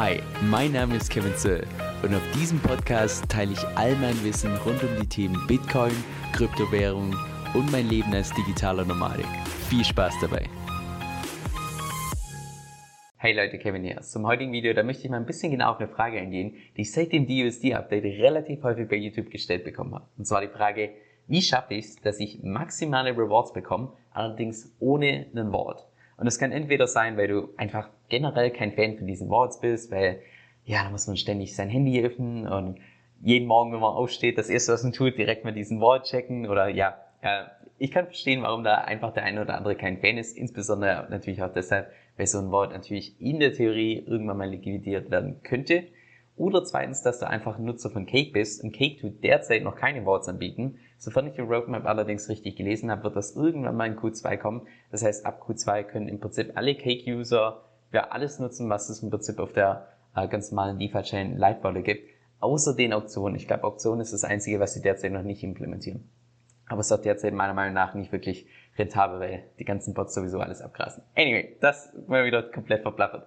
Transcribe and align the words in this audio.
Hi, 0.00 0.20
mein 0.42 0.70
Name 0.70 0.94
ist 0.94 1.10
Kevin 1.10 1.34
Zöll 1.34 1.66
und 2.04 2.14
auf 2.14 2.22
diesem 2.30 2.60
Podcast 2.60 3.28
teile 3.28 3.54
ich 3.54 3.66
all 3.76 3.96
mein 3.96 4.14
Wissen 4.22 4.54
rund 4.58 4.80
um 4.84 4.90
die 5.00 5.08
Themen 5.08 5.44
Bitcoin, 5.48 5.90
Kryptowährung 6.32 7.16
und 7.52 7.72
mein 7.72 7.88
Leben 7.88 8.14
als 8.14 8.32
digitaler 8.32 8.84
Nomadik. 8.84 9.26
Viel 9.68 9.84
Spaß 9.84 10.14
dabei! 10.20 10.48
Hey 13.16 13.34
Leute, 13.34 13.58
Kevin 13.58 13.82
hier. 13.82 14.00
Zum 14.02 14.24
heutigen 14.24 14.52
Video, 14.52 14.72
da 14.72 14.84
möchte 14.84 15.02
ich 15.02 15.10
mal 15.10 15.16
ein 15.16 15.26
bisschen 15.26 15.50
genau 15.50 15.72
auf 15.72 15.80
eine 15.80 15.88
Frage 15.88 16.20
eingehen, 16.20 16.54
die 16.76 16.82
ich 16.82 16.92
seit 16.92 17.10
dem 17.10 17.26
DUSD-Update 17.26 18.04
relativ 18.04 18.62
häufig 18.62 18.88
bei 18.88 18.94
YouTube 18.94 19.32
gestellt 19.32 19.64
bekommen 19.64 19.96
habe. 19.96 20.06
Und 20.16 20.28
zwar 20.28 20.42
die 20.42 20.46
Frage, 20.46 20.90
wie 21.26 21.42
schaffe 21.42 21.74
ich 21.74 21.86
es, 21.86 21.96
dass 21.96 22.20
ich 22.20 22.44
maximale 22.44 23.10
Rewards 23.10 23.52
bekomme, 23.52 23.94
allerdings 24.12 24.72
ohne 24.78 25.26
einen 25.32 25.50
Wort? 25.50 25.88
Und 26.18 26.26
das 26.26 26.38
kann 26.38 26.52
entweder 26.52 26.86
sein, 26.86 27.16
weil 27.16 27.28
du 27.28 27.48
einfach 27.56 27.88
generell 28.08 28.50
kein 28.50 28.72
Fan 28.72 28.98
von 28.98 29.06
diesen 29.06 29.30
Walls 29.30 29.60
bist, 29.60 29.90
weil 29.90 30.20
ja, 30.64 30.84
da 30.84 30.90
muss 30.90 31.06
man 31.06 31.16
ständig 31.16 31.56
sein 31.56 31.70
Handy 31.70 32.04
öffnen 32.04 32.46
und 32.46 32.78
jeden 33.22 33.46
Morgen, 33.46 33.72
wenn 33.72 33.80
man 33.80 33.94
aufsteht, 33.94 34.36
das 34.36 34.50
erste, 34.50 34.72
was 34.72 34.82
man 34.82 34.92
tut, 34.92 35.16
direkt 35.16 35.44
mal 35.44 35.52
diesen 35.52 35.80
Wall 35.80 36.02
checken 36.02 36.46
oder 36.48 36.68
ja, 36.68 36.98
äh, 37.22 37.44
ich 37.78 37.92
kann 37.92 38.06
verstehen, 38.06 38.42
warum 38.42 38.64
da 38.64 38.76
einfach 38.76 39.12
der 39.12 39.22
eine 39.22 39.42
oder 39.42 39.56
andere 39.56 39.76
kein 39.76 39.98
Fan 39.98 40.18
ist, 40.18 40.36
insbesondere 40.36 41.06
natürlich 41.10 41.42
auch 41.42 41.52
deshalb, 41.52 41.90
weil 42.16 42.26
so 42.26 42.38
ein 42.38 42.50
Wort 42.50 42.72
natürlich 42.72 43.20
in 43.20 43.38
der 43.38 43.52
Theorie 43.52 44.04
irgendwann 44.06 44.38
mal 44.38 44.50
liquidiert 44.50 45.10
werden 45.10 45.40
könnte. 45.42 45.84
Oder 46.38 46.64
zweitens, 46.64 47.02
dass 47.02 47.18
du 47.18 47.26
einfach 47.26 47.58
ein 47.58 47.64
Nutzer 47.64 47.90
von 47.90 48.06
Cake 48.06 48.32
bist 48.32 48.62
und 48.62 48.72
Cake 48.72 49.00
tut 49.00 49.24
derzeit 49.24 49.64
noch 49.64 49.74
keine 49.74 50.04
Vaults 50.04 50.28
anbieten. 50.28 50.78
Sofern 50.96 51.26
ich 51.26 51.34
die 51.34 51.40
Roadmap 51.40 51.84
allerdings 51.84 52.28
richtig 52.28 52.54
gelesen 52.54 52.92
habe, 52.92 53.02
wird 53.02 53.16
das 53.16 53.34
irgendwann 53.34 53.76
mal 53.76 53.88
in 53.88 53.96
Q2 53.96 54.36
kommen. 54.36 54.66
Das 54.92 55.04
heißt, 55.04 55.26
ab 55.26 55.44
Q2 55.44 55.82
können 55.82 56.08
im 56.08 56.20
Prinzip 56.20 56.52
alle 56.54 56.76
Cake-User 56.76 57.64
ja 57.92 58.08
alles 58.10 58.38
nutzen, 58.38 58.70
was 58.70 58.88
es 58.88 59.02
im 59.02 59.10
Prinzip 59.10 59.40
auf 59.40 59.52
der 59.52 59.88
äh, 60.14 60.28
ganz 60.28 60.52
normalen 60.52 60.78
DeFi-Chain 60.78 61.36
Lightwallet 61.36 61.84
gibt. 61.84 62.08
Außer 62.38 62.76
den 62.76 62.92
Auktionen. 62.92 63.34
Ich 63.34 63.48
glaube, 63.48 63.64
Auktionen 63.64 64.00
ist 64.00 64.12
das 64.12 64.22
Einzige, 64.22 64.60
was 64.60 64.74
sie 64.74 64.80
derzeit 64.80 65.10
noch 65.10 65.24
nicht 65.24 65.42
implementieren. 65.42 66.08
Aber 66.68 66.80
es 66.80 66.86
ist 66.86 66.92
auch 66.92 67.02
derzeit 67.02 67.34
meiner 67.34 67.54
Meinung 67.54 67.74
nach 67.74 67.94
nicht 67.94 68.12
wirklich 68.12 68.46
rentabel, 68.76 69.18
weil 69.18 69.44
die 69.58 69.64
ganzen 69.64 69.92
Bots 69.92 70.14
sowieso 70.14 70.38
alles 70.38 70.60
abgrasen. 70.60 71.02
Anyway, 71.16 71.56
das 71.60 71.92
mal 72.06 72.24
wieder 72.24 72.44
komplett 72.44 72.82
verplappert. 72.82 73.26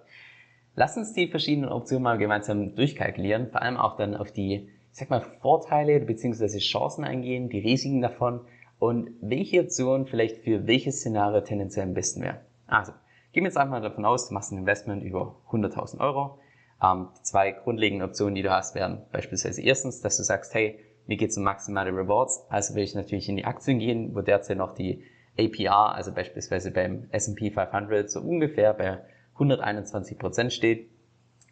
Lass 0.74 0.96
uns 0.96 1.12
die 1.12 1.28
verschiedenen 1.28 1.70
Optionen 1.70 2.02
mal 2.02 2.16
gemeinsam 2.16 2.74
durchkalkulieren, 2.74 3.50
vor 3.50 3.60
allem 3.60 3.76
auch 3.76 3.96
dann 3.96 4.16
auf 4.16 4.32
die, 4.32 4.68
ich 4.90 4.98
sag 4.98 5.10
mal, 5.10 5.20
Vorteile 5.20 6.00
bzw. 6.00 6.58
Chancen 6.58 7.04
eingehen, 7.04 7.50
die 7.50 7.58
Risiken 7.58 8.00
davon 8.00 8.40
und 8.78 9.10
welche 9.20 9.60
Option 9.60 10.06
vielleicht 10.06 10.38
für 10.38 10.66
welches 10.66 11.00
Szenario 11.00 11.42
tendenziell 11.42 11.86
am 11.86 11.94
besten 11.94 12.22
wäre. 12.22 12.40
Also, 12.66 12.92
gehen 13.32 13.44
wir 13.44 13.48
jetzt 13.48 13.58
einfach 13.58 13.72
mal 13.72 13.82
davon 13.82 14.06
aus, 14.06 14.28
du 14.28 14.34
machst 14.34 14.50
ein 14.50 14.58
Investment 14.58 15.02
über 15.02 15.36
100.000 15.50 16.00
Euro. 16.00 16.38
Ähm, 16.82 17.08
die 17.18 17.22
zwei 17.22 17.52
grundlegenden 17.52 18.08
Optionen, 18.08 18.34
die 18.34 18.42
du 18.42 18.50
hast, 18.50 18.74
wären 18.74 19.02
beispielsweise 19.12 19.60
erstens, 19.60 20.00
dass 20.00 20.16
du 20.16 20.22
sagst, 20.22 20.54
hey, 20.54 20.78
mir 21.06 21.18
geht 21.18 21.30
es 21.30 21.36
um 21.36 21.44
maximale 21.44 21.90
Rewards, 21.90 22.46
also 22.48 22.74
will 22.74 22.82
ich 22.82 22.94
natürlich 22.94 23.28
in 23.28 23.36
die 23.36 23.44
Aktien 23.44 23.78
gehen, 23.78 24.14
wo 24.14 24.22
derzeit 24.22 24.56
noch 24.56 24.72
die 24.72 25.04
APR, 25.38 25.94
also 25.94 26.12
beispielsweise 26.12 26.70
beim 26.70 27.08
S&P 27.10 27.50
500 27.50 28.10
so 28.10 28.20
ungefähr 28.20 28.72
bei 28.72 29.00
121 29.42 30.18
Prozent 30.18 30.52
steht. 30.52 30.88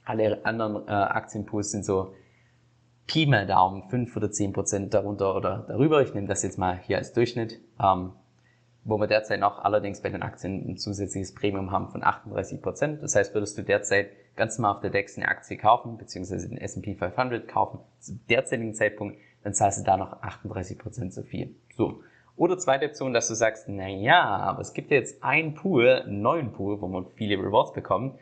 Alle 0.04 0.44
anderen 0.44 0.88
äh, 0.88 0.90
Aktienpools 0.90 1.70
sind 1.70 1.84
so 1.84 2.14
Pi 3.06 3.26
mal 3.26 3.46
Daumen 3.46 3.88
5 3.88 4.16
oder 4.16 4.30
10 4.30 4.52
Prozent 4.52 4.94
darunter 4.94 5.34
oder 5.36 5.64
darüber. 5.68 6.02
Ich 6.02 6.14
nehme 6.14 6.26
das 6.26 6.42
jetzt 6.42 6.58
mal 6.58 6.78
hier 6.78 6.98
als 6.98 7.12
Durchschnitt. 7.12 7.60
Ähm, 7.82 8.12
wo 8.84 8.98
wir 8.98 9.06
derzeit 9.06 9.40
noch 9.40 9.62
allerdings 9.62 10.00
bei 10.00 10.08
den 10.08 10.22
Aktien 10.22 10.66
ein 10.68 10.76
zusätzliches 10.78 11.34
Premium 11.34 11.70
haben 11.70 11.90
von 11.90 12.02
38 12.02 12.62
Prozent. 12.62 13.02
Das 13.02 13.14
heißt, 13.14 13.34
würdest 13.34 13.58
du 13.58 13.62
derzeit 13.62 14.10
ganz 14.36 14.58
normal 14.58 14.76
auf 14.76 14.80
der 14.80 14.90
DEX 14.90 15.16
eine 15.16 15.28
Aktie 15.28 15.56
kaufen, 15.56 15.98
beziehungsweise 15.98 16.48
den 16.48 16.58
S&P 16.58 16.94
500 16.94 17.46
kaufen, 17.46 17.80
zum 17.98 18.20
derzeitigen 18.28 18.74
Zeitpunkt, 18.74 19.18
dann 19.42 19.54
zahlst 19.54 19.80
du 19.80 19.84
da 19.84 19.96
noch 19.96 20.22
38 20.22 20.78
Prozent 20.78 21.12
so 21.12 21.22
viel. 21.22 21.54
So. 21.76 22.02
Oder 22.40 22.56
zweite 22.56 22.86
Option, 22.86 23.12
dass 23.12 23.28
du 23.28 23.34
sagst, 23.34 23.68
na 23.68 23.86
ja, 23.86 24.24
aber 24.24 24.62
es 24.62 24.72
gibt 24.72 24.90
jetzt 24.90 25.22
einen 25.22 25.52
Pool, 25.52 25.86
einen 26.06 26.22
neuen 26.22 26.52
Pool, 26.52 26.80
wo 26.80 26.88
man 26.88 27.04
viele 27.14 27.36
Rewards 27.36 27.74
bekommt, 27.74 28.18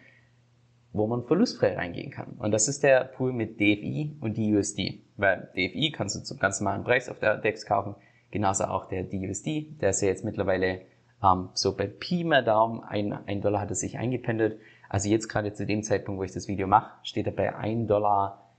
wo 0.92 1.06
man 1.06 1.22
verlustfrei 1.22 1.76
reingehen 1.76 2.10
kann. 2.10 2.32
Und 2.36 2.50
das 2.50 2.66
ist 2.66 2.82
der 2.82 3.04
Pool 3.04 3.32
mit 3.32 3.60
DFI 3.60 4.16
und 4.20 4.36
DUSD. 4.36 5.04
Weil 5.16 5.48
DFI 5.52 5.92
kannst 5.92 6.16
du 6.16 6.24
zum 6.24 6.40
ganz 6.40 6.58
normalen 6.58 6.82
Preis 6.82 7.08
auf 7.08 7.20
der 7.20 7.36
DEX 7.36 7.64
kaufen, 7.64 7.94
genauso 8.32 8.64
auch 8.64 8.88
der 8.88 9.04
DUSD, 9.04 9.78
der 9.80 9.90
ist 9.90 10.00
ja 10.00 10.08
jetzt 10.08 10.24
mittlerweile 10.24 10.80
ähm, 11.22 11.50
so 11.54 11.76
bei 11.76 11.86
Pi 11.86 12.24
mal 12.24 12.42
Daumen, 12.42 12.82
ein, 12.82 13.12
ein 13.12 13.40
Dollar 13.40 13.60
hat 13.60 13.70
er 13.70 13.76
sich 13.76 13.98
eingependelt. 13.98 14.58
Also 14.88 15.08
jetzt 15.08 15.28
gerade 15.28 15.52
zu 15.52 15.64
dem 15.64 15.84
Zeitpunkt, 15.84 16.18
wo 16.18 16.24
ich 16.24 16.32
das 16.32 16.48
Video 16.48 16.66
mache, 16.66 16.90
steht 17.04 17.26
er 17.26 17.32
bei 17.32 17.54
1 17.54 17.86
Dollar, 17.86 18.50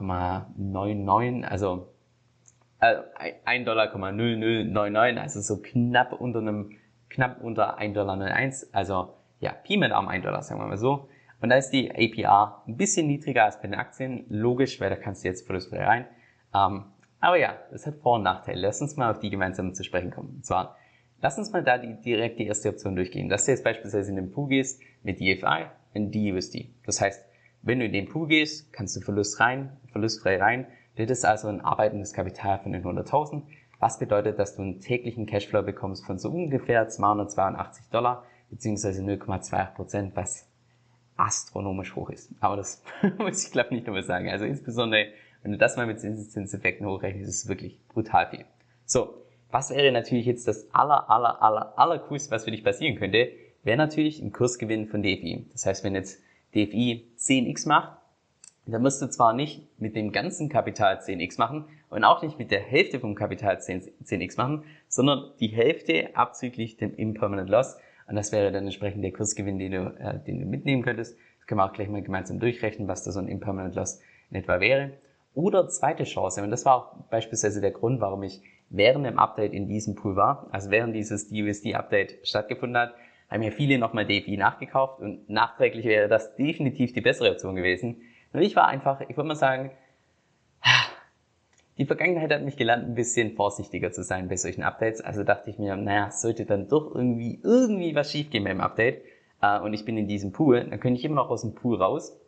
99, 0.00 1.48
also 1.48 1.86
äh, 2.80 2.96
1 3.44 3.64
Dollar, 3.64 3.92
0099, 3.92 5.20
also 5.20 5.40
so 5.40 5.62
knapp 5.62 6.12
unter 6.12 6.40
einem, 6.40 6.72
knapp 7.08 7.42
unter 7.42 7.78
1 7.78 7.94
Dollar 7.94 8.20
01, 8.20 8.74
also 8.74 9.14
ja, 9.40 9.52
Pi 9.52 9.76
mit 9.76 9.92
Arm 9.92 10.08
1 10.08 10.24
Dollar, 10.24 10.42
sagen 10.42 10.60
wir 10.60 10.66
mal 10.66 10.76
so. 10.76 11.08
Und 11.40 11.50
da 11.50 11.56
ist 11.56 11.70
die 11.70 11.90
APR 11.90 12.62
ein 12.66 12.76
bisschen 12.76 13.06
niedriger 13.06 13.44
als 13.44 13.60
bei 13.60 13.68
den 13.68 13.74
Aktien, 13.74 14.24
logisch, 14.28 14.80
weil 14.80 14.90
da 14.90 14.96
kannst 14.96 15.22
du 15.22 15.28
jetzt 15.28 15.46
verlustfrei 15.46 15.84
rein. 15.84 16.06
Ähm, 16.54 16.84
aber 17.20 17.36
ja, 17.36 17.58
das 17.70 17.86
hat 17.86 17.96
Vor- 17.96 18.16
und 18.16 18.22
Nachteile. 18.22 18.60
Lass 18.60 18.80
uns 18.80 18.96
mal 18.96 19.10
auf 19.10 19.18
die 19.18 19.30
gemeinsam 19.30 19.74
zu 19.74 19.84
sprechen 19.84 20.10
kommen. 20.10 20.36
Und 20.36 20.46
zwar, 20.46 20.76
lass 21.20 21.36
uns 21.36 21.52
mal 21.52 21.62
da 21.62 21.76
die, 21.78 22.00
direkt 22.00 22.38
die 22.38 22.46
erste 22.46 22.68
Option 22.70 22.96
durchgehen. 22.96 23.28
Dass 23.28 23.44
du 23.44 23.52
jetzt 23.52 23.64
beispielsweise 23.64 24.10
in 24.10 24.16
den 24.16 24.30
Pool 24.30 24.48
gehst 24.48 24.80
mit 25.02 25.20
DFI 25.20 25.66
und 25.94 26.14
DUSD. 26.14 26.70
Das 26.84 27.00
heißt, 27.00 27.24
wenn 27.62 27.80
du 27.80 27.86
in 27.86 27.92
den 27.92 28.08
Pool 28.08 28.28
gehst, 28.28 28.72
kannst 28.72 28.96
du 28.96 29.00
Verlust 29.00 29.40
rein, 29.40 29.76
verlustfrei 29.90 30.38
rein, 30.38 30.66
das 31.04 31.18
ist 31.18 31.24
also 31.24 31.48
ein 31.48 31.60
arbeitendes 31.60 32.14
Kapital 32.14 32.58
von 32.60 32.72
den 32.72 32.82
100.000, 32.82 33.42
was 33.78 33.98
bedeutet, 33.98 34.38
dass 34.38 34.56
du 34.56 34.62
einen 34.62 34.80
täglichen 34.80 35.26
Cashflow 35.26 35.62
bekommst 35.62 36.06
von 36.06 36.18
so 36.18 36.30
ungefähr 36.30 36.88
282 36.88 37.90
Dollar, 37.90 38.24
beziehungsweise 38.48 39.02
0,2 39.02 39.74
Prozent, 39.74 40.16
was 40.16 40.48
astronomisch 41.16 41.94
hoch 41.94 42.10
ist. 42.10 42.30
Aber 42.40 42.56
das 42.56 42.82
muss 43.18 43.44
ich 43.44 43.52
glaube 43.52 43.74
nicht 43.74 43.86
nochmal 43.86 44.04
sagen. 44.04 44.30
Also 44.30 44.44
insbesondere, 44.44 45.08
wenn 45.42 45.52
du 45.52 45.58
das 45.58 45.76
mal 45.76 45.86
mit 45.86 46.00
Zinseszinseffekten 46.00 46.86
hochrechnest, 46.86 47.28
ist 47.28 47.44
es 47.44 47.48
wirklich 47.48 47.78
brutal 47.88 48.28
viel. 48.30 48.44
So, 48.84 49.22
was 49.50 49.70
wäre 49.70 49.92
natürlich 49.92 50.26
jetzt 50.26 50.48
das 50.48 50.68
aller, 50.72 51.10
aller, 51.10 51.42
aller, 51.42 51.78
aller 51.78 51.98
coolste, 51.98 52.30
was 52.30 52.44
für 52.44 52.50
dich 52.50 52.64
passieren 52.64 52.96
könnte, 52.96 53.30
wäre 53.62 53.76
natürlich 53.76 54.20
ein 54.20 54.32
Kursgewinn 54.32 54.86
von 54.86 55.02
DFI. 55.02 55.46
Das 55.52 55.66
heißt, 55.66 55.84
wenn 55.84 55.94
jetzt 55.94 56.22
DFI 56.54 57.06
10x 57.18 57.68
macht, 57.68 57.95
da 58.72 58.78
musst 58.80 59.00
du 59.00 59.06
zwar 59.06 59.32
nicht 59.32 59.62
mit 59.80 59.94
dem 59.94 60.10
ganzen 60.10 60.48
Kapital 60.48 60.98
10x 60.98 61.38
machen 61.38 61.66
und 61.88 62.02
auch 62.02 62.22
nicht 62.22 62.38
mit 62.38 62.50
der 62.50 62.60
Hälfte 62.60 62.98
vom 62.98 63.14
Kapital 63.14 63.60
10, 63.60 63.92
x 64.20 64.36
machen, 64.36 64.64
sondern 64.88 65.30
die 65.38 65.48
Hälfte 65.48 66.10
abzüglich 66.14 66.76
dem 66.76 66.94
Impermanent 66.96 67.48
Loss. 67.48 67.76
Und 68.08 68.16
das 68.16 68.32
wäre 68.32 68.50
dann 68.50 68.64
entsprechend 68.64 69.04
der 69.04 69.12
Kursgewinn, 69.12 69.58
den 69.58 69.72
du, 69.72 69.96
äh, 69.98 70.18
den 70.26 70.40
du 70.40 70.46
mitnehmen 70.46 70.82
könntest. 70.82 71.16
Das 71.38 71.46
können 71.46 71.60
wir 71.60 71.64
auch 71.64 71.72
gleich 71.72 71.88
mal 71.88 72.02
gemeinsam 72.02 72.40
durchrechnen, 72.40 72.88
was 72.88 73.04
da 73.04 73.12
so 73.12 73.20
ein 73.20 73.28
Impermanent 73.28 73.76
Loss 73.76 74.00
in 74.30 74.36
etwa 74.36 74.58
wäre. 74.58 74.92
Oder 75.34 75.68
zweite 75.68 76.04
Chance, 76.04 76.42
und 76.42 76.50
das 76.50 76.64
war 76.64 76.76
auch 76.76 76.96
beispielsweise 77.10 77.60
der 77.60 77.70
Grund, 77.70 78.00
warum 78.00 78.22
ich 78.22 78.42
während 78.68 79.06
dem 79.06 79.18
Update 79.18 79.52
in 79.52 79.68
diesem 79.68 79.94
Pool 79.94 80.16
war, 80.16 80.48
also 80.50 80.70
während 80.70 80.94
dieses 80.94 81.28
DUSD-Update 81.28 82.26
stattgefunden 82.26 82.78
hat, 82.78 82.94
haben 83.30 83.42
ja 83.42 83.50
viele 83.50 83.78
nochmal 83.78 84.06
DFI 84.06 84.36
nachgekauft 84.36 85.00
und 85.00 85.28
nachträglich 85.28 85.84
wäre 85.84 86.08
das 86.08 86.34
definitiv 86.36 86.92
die 86.92 87.00
bessere 87.00 87.30
Option 87.30 87.54
gewesen, 87.54 88.00
und 88.32 88.42
ich 88.42 88.56
war 88.56 88.68
einfach, 88.68 89.00
ich 89.02 89.16
würde 89.16 89.28
mal 89.28 89.34
sagen, 89.36 89.70
die 91.78 91.84
Vergangenheit 91.84 92.32
hat 92.32 92.42
mich 92.42 92.56
gelernt, 92.56 92.84
ein 92.84 92.94
bisschen 92.94 93.36
vorsichtiger 93.36 93.92
zu 93.92 94.02
sein 94.02 94.28
bei 94.28 94.36
solchen 94.36 94.62
Updates. 94.62 95.02
Also 95.02 95.24
dachte 95.24 95.50
ich 95.50 95.58
mir, 95.58 95.76
naja, 95.76 96.10
sollte 96.10 96.46
dann 96.46 96.68
doch 96.68 96.94
irgendwie, 96.94 97.38
irgendwie 97.42 97.94
was 97.94 98.10
schiefgehen 98.10 98.44
beim 98.44 98.62
Update 98.62 99.02
äh, 99.42 99.60
und 99.60 99.74
ich 99.74 99.84
bin 99.84 99.98
in 99.98 100.08
diesem 100.08 100.32
Pool, 100.32 100.64
dann 100.64 100.80
könnte 100.80 100.98
ich 100.98 101.04
immer 101.04 101.16
noch 101.16 101.30
aus 101.30 101.42
dem 101.42 101.54
Pool 101.54 101.76
raus, 101.76 102.18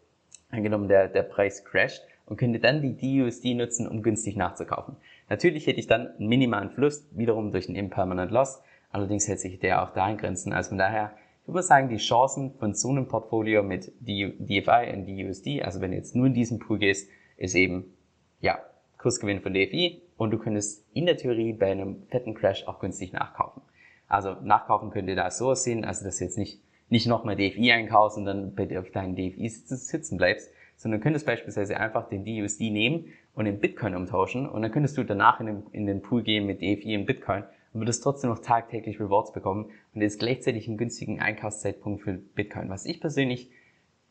angenommen 0.50 0.88
der, 0.88 1.08
der 1.08 1.22
Preis 1.22 1.64
crasht 1.64 2.02
und 2.26 2.36
könnte 2.36 2.58
dann 2.58 2.82
die 2.82 2.96
DUSD 2.96 3.54
nutzen, 3.54 3.88
um 3.88 4.02
günstig 4.02 4.36
nachzukaufen. 4.36 4.96
Natürlich 5.30 5.66
hätte 5.66 5.80
ich 5.80 5.86
dann 5.86 6.08
einen 6.18 6.28
minimalen 6.28 6.70
Verlust, 6.70 7.06
wiederum 7.16 7.50
durch 7.50 7.68
einen 7.68 7.76
Impermanent 7.76 8.30
Loss, 8.30 8.62
allerdings 8.92 9.28
hätte 9.28 9.40
sich 9.40 9.58
der 9.58 9.82
auch 9.82 9.94
da 9.94 10.10
in 10.10 10.18
Grenzen. 10.18 10.52
Also 10.52 10.70
von 10.70 10.78
daher 10.78 11.12
ich 11.48 11.54
würde 11.54 11.66
sagen, 11.66 11.88
die 11.88 11.96
Chancen 11.96 12.52
von 12.58 12.74
so 12.74 12.90
einem 12.90 13.08
Portfolio 13.08 13.62
mit 13.62 13.90
DFI 14.00 14.92
und 14.92 15.06
DUSD, 15.06 15.62
also 15.62 15.80
wenn 15.80 15.92
du 15.92 15.96
jetzt 15.96 16.14
nur 16.14 16.26
in 16.26 16.34
diesen 16.34 16.58
Pool 16.58 16.78
gehst, 16.78 17.08
ist 17.38 17.54
eben, 17.54 17.94
ja, 18.42 18.58
Kursgewinn 18.98 19.40
von 19.40 19.54
DFI 19.54 20.02
und 20.18 20.30
du 20.30 20.38
könntest 20.38 20.84
in 20.92 21.06
der 21.06 21.16
Theorie 21.16 21.54
bei 21.54 21.72
einem 21.72 22.02
fetten 22.10 22.34
Crash 22.34 22.68
auch 22.68 22.80
günstig 22.80 23.14
nachkaufen. 23.14 23.62
Also 24.08 24.34
nachkaufen 24.42 24.90
könnte 24.90 25.14
da 25.14 25.30
so 25.30 25.48
aussehen, 25.48 25.86
also 25.86 26.04
dass 26.04 26.18
du 26.18 26.24
jetzt 26.24 26.36
nicht, 26.36 26.60
nicht 26.90 27.06
nochmal 27.06 27.34
DFI 27.34 27.72
einkaufst 27.72 28.18
und 28.18 28.26
dann 28.26 28.54
bei 28.54 28.66
deinen 28.66 29.16
DFI 29.16 29.48
sitzen 29.48 30.18
bleibst, 30.18 30.50
sondern 30.76 31.00
könntest 31.00 31.24
beispielsweise 31.24 31.80
einfach 31.80 32.10
den 32.10 32.26
DUSD 32.26 32.68
nehmen 32.68 33.06
und 33.34 33.46
in 33.46 33.58
Bitcoin 33.58 33.94
umtauschen 33.94 34.46
und 34.46 34.60
dann 34.60 34.70
könntest 34.70 34.98
du 34.98 35.02
danach 35.02 35.40
in 35.40 35.46
den, 35.46 35.62
in 35.72 35.86
den 35.86 36.02
Pool 36.02 36.22
gehen 36.22 36.44
mit 36.44 36.60
DFI 36.60 36.98
und 36.98 37.06
Bitcoin 37.06 37.44
und 37.72 37.80
würdest 37.80 38.02
trotzdem 38.02 38.30
noch 38.30 38.40
tagtäglich 38.40 39.00
Rewards 39.00 39.32
bekommen 39.32 39.70
und 39.94 40.02
jetzt 40.02 40.18
gleichzeitig 40.18 40.68
einen 40.68 40.78
günstigen 40.78 41.20
Einkaufszeitpunkt 41.20 42.02
für 42.02 42.14
Bitcoin, 42.14 42.70
was 42.70 42.86
ich 42.86 43.00
persönlich 43.00 43.50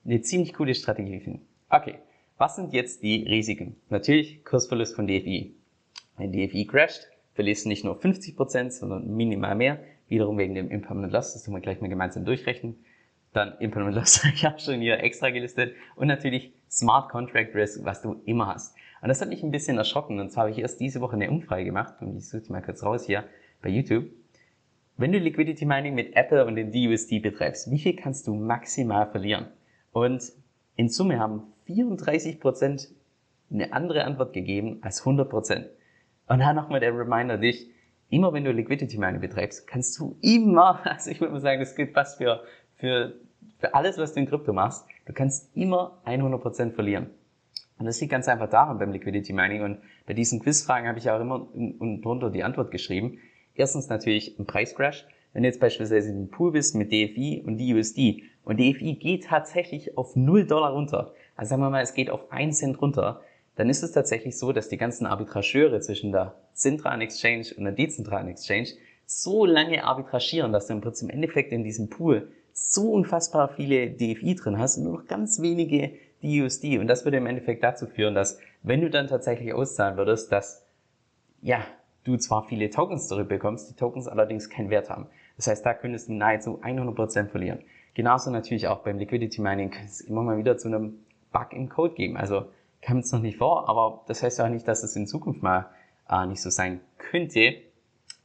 eine 0.06 0.21
ziemlich 0.21 0.54
coole 0.54 0.75
Strategie 0.75 1.19
finden. 1.19 1.45
Okay, 1.69 1.95
was 2.38 2.56
sind 2.56 2.71
jetzt 2.74 3.04
die 3.04 3.24
Risiken? 3.24 3.75
Natürlich 3.89 4.44
Kursverlust 4.45 4.95
von 4.95 5.07
DFI. 5.07 5.56
Wenn 6.18 6.31
DFI 6.31 6.65
crasht, 6.65 7.07
verlierst 7.33 7.65
du 7.65 7.69
nicht 7.69 7.83
nur 7.83 8.00
50%, 8.00 8.71
sondern 8.71 9.15
minimal 9.15 9.56
mehr. 9.56 9.80
Wiederum 10.07 10.38
wegen 10.38 10.56
dem 10.56 10.71
Impermanent 10.71 11.13
Loss, 11.13 11.33
das 11.33 11.44
tun 11.44 11.54
wir 11.54 11.62
gleich 11.62 11.81
mal 11.81 11.89
gemeinsam 11.89 12.25
durchrechnen. 12.25 12.77
Dann 13.33 13.57
Impermanent 13.59 13.98
Loss 13.98 14.24
habe 14.24 14.33
ich 14.33 14.48
auch 14.48 14.59
schon 14.59 14.80
hier 14.80 15.00
extra 15.00 15.30
gelistet. 15.30 15.75
Und 15.95 16.07
natürlich 16.07 16.54
Smart 16.69 17.09
Contract 17.09 17.54
Risk, 17.56 17.83
was 17.83 18.01
du 18.01 18.21
immer 18.25 18.48
hast. 18.48 18.75
Und 19.01 19.09
das 19.09 19.21
hat 19.21 19.30
mich 19.30 19.44
ein 19.44 19.51
bisschen 19.51 19.77
erschrocken. 19.77 20.19
Und 20.19 20.31
zwar 20.31 20.44
habe 20.44 20.51
ich 20.51 20.59
erst 20.59 20.80
diese 20.80 21.01
Woche 21.01 21.15
eine 21.15 21.30
Umfrage 21.30 21.65
gemacht. 21.65 21.95
Und 22.01 22.18
ich 22.18 22.27
suche 22.27 22.42
die 22.44 22.51
mal 22.51 22.62
kurz 22.62 22.83
raus 22.83 23.06
hier 23.06 23.25
bei 23.62 23.69
YouTube. 23.69 24.06
Wenn 24.98 25.12
du 25.12 25.19
Liquidity 25.19 25.65
Mining 25.65 25.94
mit 25.94 26.15
Apple 26.15 26.45
und 26.45 26.56
den 26.56 26.71
DUSD 26.71 27.19
betreibst, 27.19 27.69
wie 27.69 27.80
viel 27.80 27.95
kannst 27.95 28.27
du 28.27 28.33
maximal 28.33 29.09
verlieren? 29.09 29.48
Und 29.92 30.31
in 30.75 30.89
Summe 30.89 31.19
haben 31.19 31.44
34% 31.68 32.89
eine 33.51 33.74
andere 33.74 34.04
Antwort 34.06 34.33
gegeben 34.33 34.80
als 34.81 35.04
100%. 35.04 35.65
Und 36.27 36.39
dann 36.39 36.56
nochmal 36.56 36.80
der 36.80 36.98
Reminder 36.98 37.38
dich, 37.38 37.69
immer 38.09 38.33
wenn 38.33 38.44
du 38.44 38.51
Liquidity 38.51 38.98
Mining 38.98 39.21
betreibst, 39.21 39.68
kannst 39.68 39.98
du 40.00 40.18
immer, 40.21 40.80
also 40.86 41.12
ich 41.12 41.19
würde 41.21 41.33
mal 41.33 41.39
sagen, 41.39 41.59
das 41.59 41.75
gilt 41.75 41.94
fast 41.94 42.18
für, 42.18 42.44
für, 42.75 43.13
für 43.59 43.74
alles, 43.74 43.98
was 43.98 44.13
du 44.13 44.19
in 44.19 44.27
Krypto 44.27 44.54
machst, 44.54 44.86
du 45.06 45.13
kannst 45.13 45.56
immer 45.56 46.01
100% 46.06 46.71
verlieren. 46.71 47.07
Und 47.80 47.86
das 47.86 48.01
liegt 48.01 48.12
ganz 48.12 48.27
einfach 48.27 48.50
daran 48.50 48.80
beim 48.80 48.92
Liquidity 48.92 49.33
Mining. 49.33 49.62
Und 49.62 49.80
bei 50.07 50.13
diesen 50.13 50.42
Quizfragen 50.42 50.88
habe 50.88 50.98
ich 50.98 51.09
auch 51.09 51.19
immer 51.19 51.48
unten 51.54 52.01
drunter 52.01 52.31
die 52.31 52.44
Antwort 52.44 52.71
geschrieben. 52.71 53.19
Erstens 53.57 53.89
natürlich 53.89 54.39
ein 54.39 54.45
Preiscrash. 54.45 55.06
Wenn 55.33 55.44
du 55.44 55.50
jetzt 55.50 55.59
beispielsweise 55.59 56.09
in 56.09 56.15
einem 56.15 56.30
Pool 56.30 56.51
bist 56.51 56.75
mit 56.75 56.92
DFI 56.92 57.44
und 57.45 57.59
DUSD 57.59 58.24
und 58.44 58.59
DFI 58.59 58.95
geht 58.95 59.25
tatsächlich 59.25 59.98
auf 59.98 60.15
0 60.15 60.45
Dollar 60.45 60.71
runter, 60.71 61.13
also 61.36 61.50
sagen 61.50 61.62
wir 61.62 61.69
mal, 61.69 61.83
es 61.83 61.94
geht 61.94 62.09
auf 62.09 62.31
1 62.31 62.57
Cent 62.57 62.81
runter, 62.81 63.21
dann 63.56 63.69
ist 63.69 63.83
es 63.83 63.92
tatsächlich 63.92 64.38
so, 64.38 64.54
dass 64.54 64.69
die 64.69 64.77
ganzen 64.77 65.06
Arbitrageure 65.06 65.80
zwischen 65.81 66.12
der 66.12 66.36
zentralen 66.54 67.01
Exchange 67.01 67.48
und 67.57 67.65
der 67.65 67.74
dezentralen 67.74 68.30
Exchange 68.30 68.69
so 69.06 69.45
lange 69.45 69.83
arbitragieren, 69.83 70.51
dass 70.51 70.68
du 70.68 70.74
im 70.74 70.81
Prinzip 70.81 71.09
im 71.09 71.15
Endeffekt 71.15 71.51
in 71.51 71.63
diesem 71.63 71.89
Pool 71.89 72.31
so 72.54 72.92
unfassbar 72.92 73.50
viele 73.50 73.89
DFI 73.89 74.36
drin 74.36 74.57
hast 74.57 74.77
und 74.77 74.83
nur 74.83 75.00
noch 75.00 75.07
ganz 75.07 75.42
wenige 75.42 75.92
DUSD. 76.24 76.77
Und 76.77 76.88
das 76.88 77.06
würde 77.06 77.18
im 77.18 77.25
Endeffekt 77.25 77.63
dazu 77.63 77.88
führen, 77.88 78.15
dass 78.15 78.39
wenn 78.63 78.81
du 78.81 78.89
dann 78.89 79.07
tatsächlich 79.07 79.54
auszahlen 79.54 79.98
würdest, 79.98 80.31
dass 80.31 80.65
ja, 81.42 81.65
du 82.07 82.18
zwar 82.18 82.44
viele 82.44 82.69
Tokens 82.69 83.07
zurückbekommst, 83.07 83.69
die 83.69 83.75
Tokens 83.75 84.07
allerdings 84.07 84.50
keinen 84.50 84.69
Wert 84.69 84.89
haben. 84.89 85.07
Das 85.36 85.48
heißt, 85.48 85.65
da 85.65 85.74
könntest 85.74 86.07
du 86.07 86.13
nahezu 86.13 86.62
100% 86.62 87.27
verlieren. 87.27 87.59
Genauso 87.94 88.31
natürlich 88.31 88.68
auch 88.68 88.80
beim 88.80 88.98
Liquidity 88.98 89.42
Mining 89.42 89.71
kann 89.71 89.86
es 89.86 90.01
immer 90.01 90.24
mal 90.24 90.38
wieder 90.38 90.57
zu 90.57 90.68
einem 90.68 91.00
Bug 91.31 91.51
im 91.51 91.68
Code 91.69 91.94
geben. 91.94 92.15
Also 92.15 92.45
kam 92.81 93.00
es 93.00 93.12
noch 93.12 93.21
nicht 93.21 93.38
vor, 93.38 93.68
aber 93.68 94.04
das 94.07 94.24
heißt 94.24 94.39
ja 94.39 94.45
auch 94.45 94.50
nicht, 94.50 94.68
dass 94.68 94.83
es 94.83 94.95
in 94.95 95.07
Zukunft 95.07 95.44
mal 95.44 95.69
äh, 96.09 96.25
nicht 96.25 96.42
so 96.42 96.50
sein 96.50 96.80
könnte. 96.98 97.56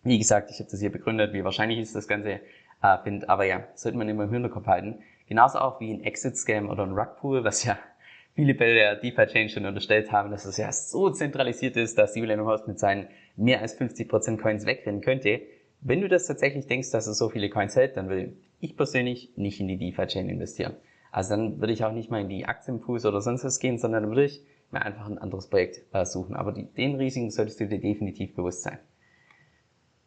Wie 0.04 0.18
gesagt, 0.18 0.50
ich 0.50 0.60
habe 0.60 0.70
das 0.70 0.80
hier 0.80 0.92
begründet, 0.92 1.32
wie 1.32 1.44
wahrscheinlich 1.44 1.78
ist 1.78 1.94
das 1.94 2.06
Ganze, 2.06 2.40
äh, 2.82 2.98
find, 3.02 3.28
aber 3.28 3.44
ja, 3.44 3.64
sollte 3.74 3.98
man 3.98 4.08
immer 4.08 4.24
im 4.24 4.32
Hinterkopf 4.32 4.66
halten. 4.66 5.02
Genauso 5.26 5.58
auch 5.58 5.80
wie 5.80 5.92
ein 5.92 6.02
Exit-Scam 6.02 6.68
oder 6.68 6.84
ein 6.84 6.92
Rugpool, 6.92 7.44
was 7.44 7.64
ja 7.64 7.78
viele 8.34 8.54
bei 8.54 8.72
der 8.72 8.96
DeFi-Chain 8.96 9.48
schon 9.48 9.66
unterstellt 9.66 10.10
haben, 10.10 10.30
dass 10.30 10.44
es 10.44 10.56
ja 10.56 10.72
so 10.72 11.10
zentralisiert 11.10 11.76
ist, 11.76 11.98
dass 11.98 12.16
Julian 12.16 12.44
Host 12.44 12.66
mit 12.66 12.78
seinen 12.78 13.08
mehr 13.36 13.60
als 13.60 13.78
50% 13.78 14.40
Coins 14.40 14.66
wegrennen 14.66 15.00
könnte. 15.00 15.42
Wenn 15.80 16.00
du 16.00 16.08
das 16.08 16.26
tatsächlich 16.26 16.66
denkst, 16.66 16.90
dass 16.90 17.06
es 17.06 17.18
so 17.18 17.28
viele 17.28 17.50
Coins 17.50 17.76
hält, 17.76 17.96
dann 17.96 18.08
will 18.08 18.36
ich 18.60 18.76
persönlich 18.76 19.32
nicht 19.36 19.60
in 19.60 19.68
die 19.68 19.76
DeFi-Chain 19.76 20.28
investieren. 20.28 20.74
Also 21.10 21.30
dann 21.30 21.60
würde 21.60 21.72
ich 21.72 21.84
auch 21.84 21.92
nicht 21.92 22.10
mal 22.10 22.22
in 22.22 22.28
die 22.28 22.46
Aktienpools 22.46 23.04
oder 23.04 23.20
sonst 23.20 23.44
was 23.44 23.58
gehen, 23.58 23.78
sondern 23.78 24.04
dann 24.04 24.10
würde 24.10 24.24
ich 24.24 24.42
mir 24.70 24.82
einfach 24.82 25.06
ein 25.06 25.18
anderes 25.18 25.48
Projekt 25.48 25.82
äh, 25.92 26.06
suchen. 26.06 26.34
Aber 26.34 26.52
die, 26.52 26.64
den 26.64 26.94
Risiken 26.94 27.30
solltest 27.30 27.60
du 27.60 27.66
dir 27.66 27.80
definitiv 27.80 28.34
bewusst 28.34 28.62
sein. 28.62 28.78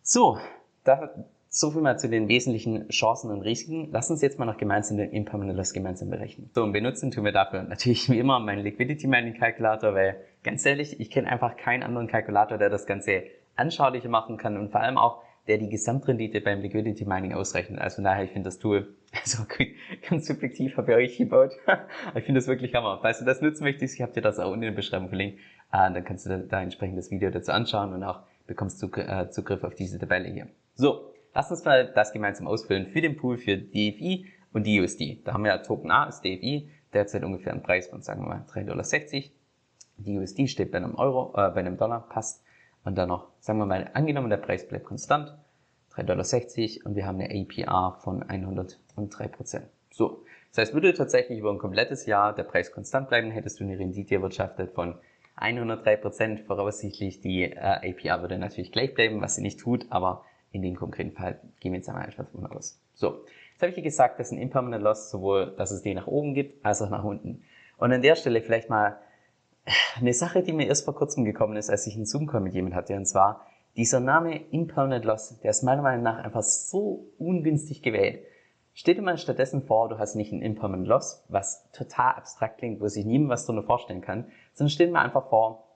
So, 0.01 0.39
da, 0.83 1.13
so 1.55 1.71
viel 1.71 1.81
mal 1.81 1.97
zu 1.97 2.09
den 2.09 2.27
wesentlichen 2.27 2.89
Chancen 2.89 3.31
und 3.31 3.41
Risiken. 3.41 3.87
Lass 3.93 4.11
uns 4.11 4.21
jetzt 4.21 4.37
mal 4.37 4.45
noch 4.45 4.57
gemeinsam 4.57 4.97
den 4.97 5.11
Impermanent 5.11 5.57
Loss 5.57 5.71
gemeinsam 5.71 6.09
berechnen. 6.09 6.49
So, 6.53 6.63
und 6.63 6.73
benutzen 6.73 7.11
tun 7.11 7.23
wir 7.23 7.31
dafür 7.31 7.63
natürlich 7.63 8.09
wie 8.09 8.19
immer 8.19 8.41
meinen 8.41 8.61
Liquidity 8.61 9.07
Mining 9.07 9.35
Kalkulator, 9.35 9.93
weil 9.93 10.17
ganz 10.43 10.65
ehrlich, 10.65 10.99
ich 10.99 11.09
kenne 11.09 11.29
einfach 11.29 11.55
keinen 11.55 11.83
anderen 11.83 12.07
Kalkulator, 12.07 12.57
der 12.57 12.69
das 12.69 12.85
Ganze 12.85 13.23
anschaulicher 13.55 14.09
machen 14.09 14.35
kann 14.35 14.57
und 14.57 14.69
vor 14.69 14.81
allem 14.81 14.97
auch, 14.97 15.23
der 15.47 15.57
die 15.57 15.69
Gesamtrendite 15.69 16.41
beim 16.41 16.59
Liquidity 16.59 17.05
Mining 17.05 17.33
ausrechnet. 17.33 17.79
Also 17.79 18.03
daher, 18.03 18.25
ich 18.25 18.31
finde 18.31 18.49
das 18.49 18.59
Tool, 18.59 18.93
also 19.23 19.43
ganz 20.09 20.27
subjektiv 20.27 20.75
habe 20.75 20.91
ich 20.91 20.97
euch 21.11 21.17
gebaut. 21.17 21.51
ich 22.15 22.23
finde 22.25 22.39
das 22.39 22.49
wirklich 22.49 22.75
hammer. 22.75 22.99
Falls 23.01 23.19
du 23.19 23.25
das 23.25 23.41
nutzen 23.41 23.63
möchtest, 23.63 23.95
ich 23.95 24.01
habe 24.01 24.11
dir 24.11 24.21
das 24.21 24.39
auch 24.39 24.51
unten 24.51 24.63
in 24.63 24.71
der 24.71 24.75
Beschreibung 24.75 25.07
verlinkt, 25.07 25.39
äh, 25.71 25.89
dann 25.89 26.03
kannst 26.03 26.25
du 26.25 26.37
da 26.37 26.61
entsprechend 26.61 26.97
das 26.97 27.11
Video 27.11 27.29
dazu 27.29 27.53
anschauen 27.53 27.93
und 27.93 28.03
auch 28.03 28.23
bekommst 28.45 28.83
äh, 28.83 29.29
Zugriff 29.29 29.63
auf 29.63 29.73
diese 29.73 29.97
Tabelle 29.97 30.27
hier. 30.27 30.47
So, 30.73 31.14
lass 31.35 31.51
uns 31.51 31.63
mal 31.65 31.91
das 31.93 32.11
gemeinsam 32.13 32.47
ausfüllen 32.47 32.87
für 32.87 33.01
den 33.01 33.17
Pool 33.17 33.37
für 33.37 33.57
DFI 33.57 34.25
und 34.53 34.65
DUSD. 34.65 35.21
Da 35.23 35.33
haben 35.33 35.43
wir 35.43 35.51
ja 35.51 35.57
Token 35.59 35.91
A 35.91 36.05
ist 36.05 36.21
DFI, 36.21 36.69
derzeit 36.93 37.23
ungefähr 37.23 37.51
einen 37.51 37.61
Preis 37.61 37.87
von, 37.87 38.01
sagen 38.01 38.23
wir 38.23 38.29
mal, 38.29 38.45
3,60 38.49 38.65
Dollar. 38.65 40.21
DUSD 40.21 40.47
steht 40.47 40.71
bei 40.71 40.77
einem 40.77 40.95
Euro, 40.95 41.33
äh, 41.35 41.51
bei 41.51 41.59
einem 41.59 41.77
Dollar, 41.77 42.07
passt 42.09 42.41
und 42.83 42.97
dann 42.97 43.09
noch, 43.09 43.27
sagen 43.39 43.59
wir 43.59 43.65
mal, 43.65 43.91
angenommen, 43.93 44.29
der 44.29 44.37
Preis 44.37 44.67
bleibt 44.67 44.85
konstant, 44.85 45.35
3,60 45.93 46.03
Dollar 46.03 46.87
und 46.87 46.95
wir 46.95 47.05
haben 47.05 47.19
eine 47.19 47.41
APR 47.41 47.99
von 48.01 48.23
103%. 48.23 49.61
So, 49.91 50.23
das 50.49 50.57
heißt, 50.57 50.73
würde 50.73 50.93
tatsächlich 50.93 51.39
über 51.39 51.51
ein 51.51 51.57
komplettes 51.57 52.05
Jahr 52.05 52.33
der 52.33 52.43
Preis 52.43 52.71
konstant 52.71 53.09
bleiben, 53.09 53.31
hättest 53.31 53.59
du 53.59 53.65
eine 53.65 53.77
Rendite 53.77 54.15
erwirtschaftet 54.15 54.71
von 54.71 54.95
103%. 55.37 56.45
Voraussichtlich 56.45 57.19
die 57.19 57.43
äh, 57.43 57.57
APR 57.57 58.21
würde 58.21 58.37
natürlich 58.37 58.71
gleich 58.71 58.93
bleiben, 58.93 59.21
was 59.21 59.35
sie 59.35 59.41
nicht 59.41 59.59
tut, 59.59 59.85
aber 59.89 60.23
in 60.55 60.61
dem 60.61 60.75
konkreten 60.75 61.11
Fall 61.11 61.39
gehen 61.59 61.73
wir 61.73 61.79
jetzt 61.79 61.89
einmal 61.89 62.05
einfach 62.05 62.23
davon 62.23 62.45
aus. 62.45 62.79
So, 62.93 63.25
jetzt 63.51 63.61
habe 63.61 63.69
ich 63.69 63.75
dir 63.75 63.81
gesagt, 63.81 64.19
dass 64.19 64.31
ein 64.31 64.37
Impermanent 64.37 64.83
Loss 64.83 65.11
sowohl, 65.11 65.53
dass 65.57 65.71
es 65.71 65.81
den 65.81 65.97
nach 65.97 66.07
oben 66.07 66.33
gibt, 66.33 66.65
als 66.65 66.81
auch 66.81 66.89
nach 66.89 67.03
unten. 67.03 67.43
Und 67.77 67.91
an 67.91 68.01
der 68.01 68.15
Stelle 68.15 68.41
vielleicht 68.41 68.69
mal 68.69 68.97
eine 69.99 70.13
Sache, 70.13 70.43
die 70.43 70.53
mir 70.53 70.67
erst 70.67 70.85
vor 70.85 70.95
kurzem 70.95 71.25
gekommen 71.25 71.57
ist, 71.57 71.69
als 71.69 71.85
ich 71.87 71.95
einen 71.95 72.05
Zoom-Call 72.05 72.39
mit 72.39 72.53
jemand 72.53 72.73
hatte, 72.73 72.95
und 72.95 73.05
zwar 73.05 73.45
dieser 73.75 73.99
Name 73.99 74.37
Impermanent 74.51 75.03
Loss, 75.03 75.37
der 75.43 75.51
ist 75.51 75.63
meiner 75.63 75.81
Meinung 75.81 76.03
nach 76.03 76.23
einfach 76.23 76.43
so 76.43 77.05
ungünstig 77.17 77.81
gewählt. 77.81 78.23
Stell 78.73 78.95
dir 78.95 79.01
mal 79.01 79.17
stattdessen 79.17 79.63
vor, 79.63 79.89
du 79.89 79.97
hast 79.97 80.15
nicht 80.15 80.31
einen 80.31 80.41
Impermanent 80.41 80.87
Loss, 80.87 81.25
was 81.27 81.69
total 81.71 82.13
abstrakt 82.13 82.59
klingt, 82.59 82.79
wo 82.79 82.87
sich 82.87 83.05
niemand 83.05 83.31
was 83.31 83.45
drunter 83.45 83.63
vorstellen 83.63 84.01
kann, 84.01 84.31
sondern 84.53 84.69
stell 84.69 84.87
dir 84.87 84.93
mal 84.93 85.03
einfach 85.03 85.27
vor, 85.27 85.67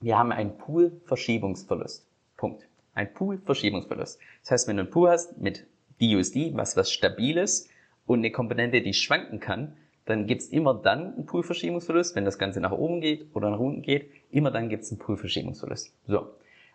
wir 0.00 0.18
haben 0.18 0.32
einen 0.32 0.56
Pool-Verschiebungsverlust. 0.58 2.08
Punkt. 2.36 2.68
Ein 2.94 3.12
Pool-Verschiebungsverlust. 3.12 4.20
Das 4.42 4.50
heißt, 4.50 4.68
wenn 4.68 4.76
du 4.76 4.82
einen 4.82 4.90
Pool 4.90 5.10
hast 5.10 5.38
mit 5.38 5.66
BUSD, 6.00 6.52
was 6.54 6.76
was 6.76 6.90
Stabiles 6.90 7.68
und 8.06 8.20
eine 8.20 8.30
Komponente, 8.30 8.82
die 8.82 8.94
schwanken 8.94 9.40
kann, 9.40 9.76
dann 10.04 10.26
gibt's 10.26 10.46
immer 10.48 10.74
dann 10.74 11.14
einen 11.14 11.26
Poolverschiebungsverlust, 11.26 12.14
wenn 12.14 12.24
das 12.24 12.38
Ganze 12.38 12.60
nach 12.60 12.72
oben 12.72 13.00
geht 13.00 13.26
oder 13.34 13.50
nach 13.50 13.58
unten 13.58 13.82
geht, 13.82 14.10
immer 14.30 14.50
dann 14.50 14.68
gibt's 14.68 14.90
einen 14.90 14.98
Poolverschiebungsverlust. 14.98 15.94
So. 16.06 16.20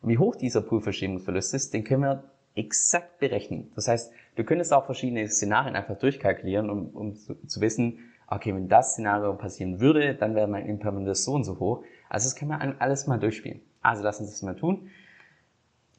Und 0.01 0.09
wie 0.09 0.17
hoch 0.17 0.35
dieser 0.35 0.61
Poolverschiebungsverlust 0.61 1.53
ist, 1.53 1.73
den 1.73 1.83
können 1.83 2.03
wir 2.03 2.23
exakt 2.55 3.19
berechnen. 3.19 3.71
Das 3.75 3.87
heißt, 3.87 4.11
du 4.35 4.43
könntest 4.43 4.73
auch 4.73 4.85
verschiedene 4.85 5.27
Szenarien 5.27 5.75
einfach 5.75 5.97
durchkalkulieren, 5.97 6.69
um, 6.69 6.87
um 6.89 7.15
zu, 7.15 7.35
zu 7.45 7.61
wissen, 7.61 7.99
okay, 8.27 8.53
wenn 8.53 8.67
das 8.67 8.93
Szenario 8.93 9.33
passieren 9.33 9.79
würde, 9.79 10.15
dann 10.15 10.35
wäre 10.35 10.47
mein 10.47 10.65
Impermanent 10.65 11.15
so 11.15 11.33
und 11.33 11.43
so 11.43 11.59
hoch. 11.59 11.83
Also 12.09 12.25
das 12.25 12.35
kann 12.35 12.47
man 12.47 12.75
alles 12.79 13.07
mal 13.07 13.19
durchspielen. 13.19 13.61
Also 13.81 14.03
lass 14.03 14.19
uns 14.19 14.31
das 14.31 14.41
mal 14.41 14.55
tun. 14.55 14.89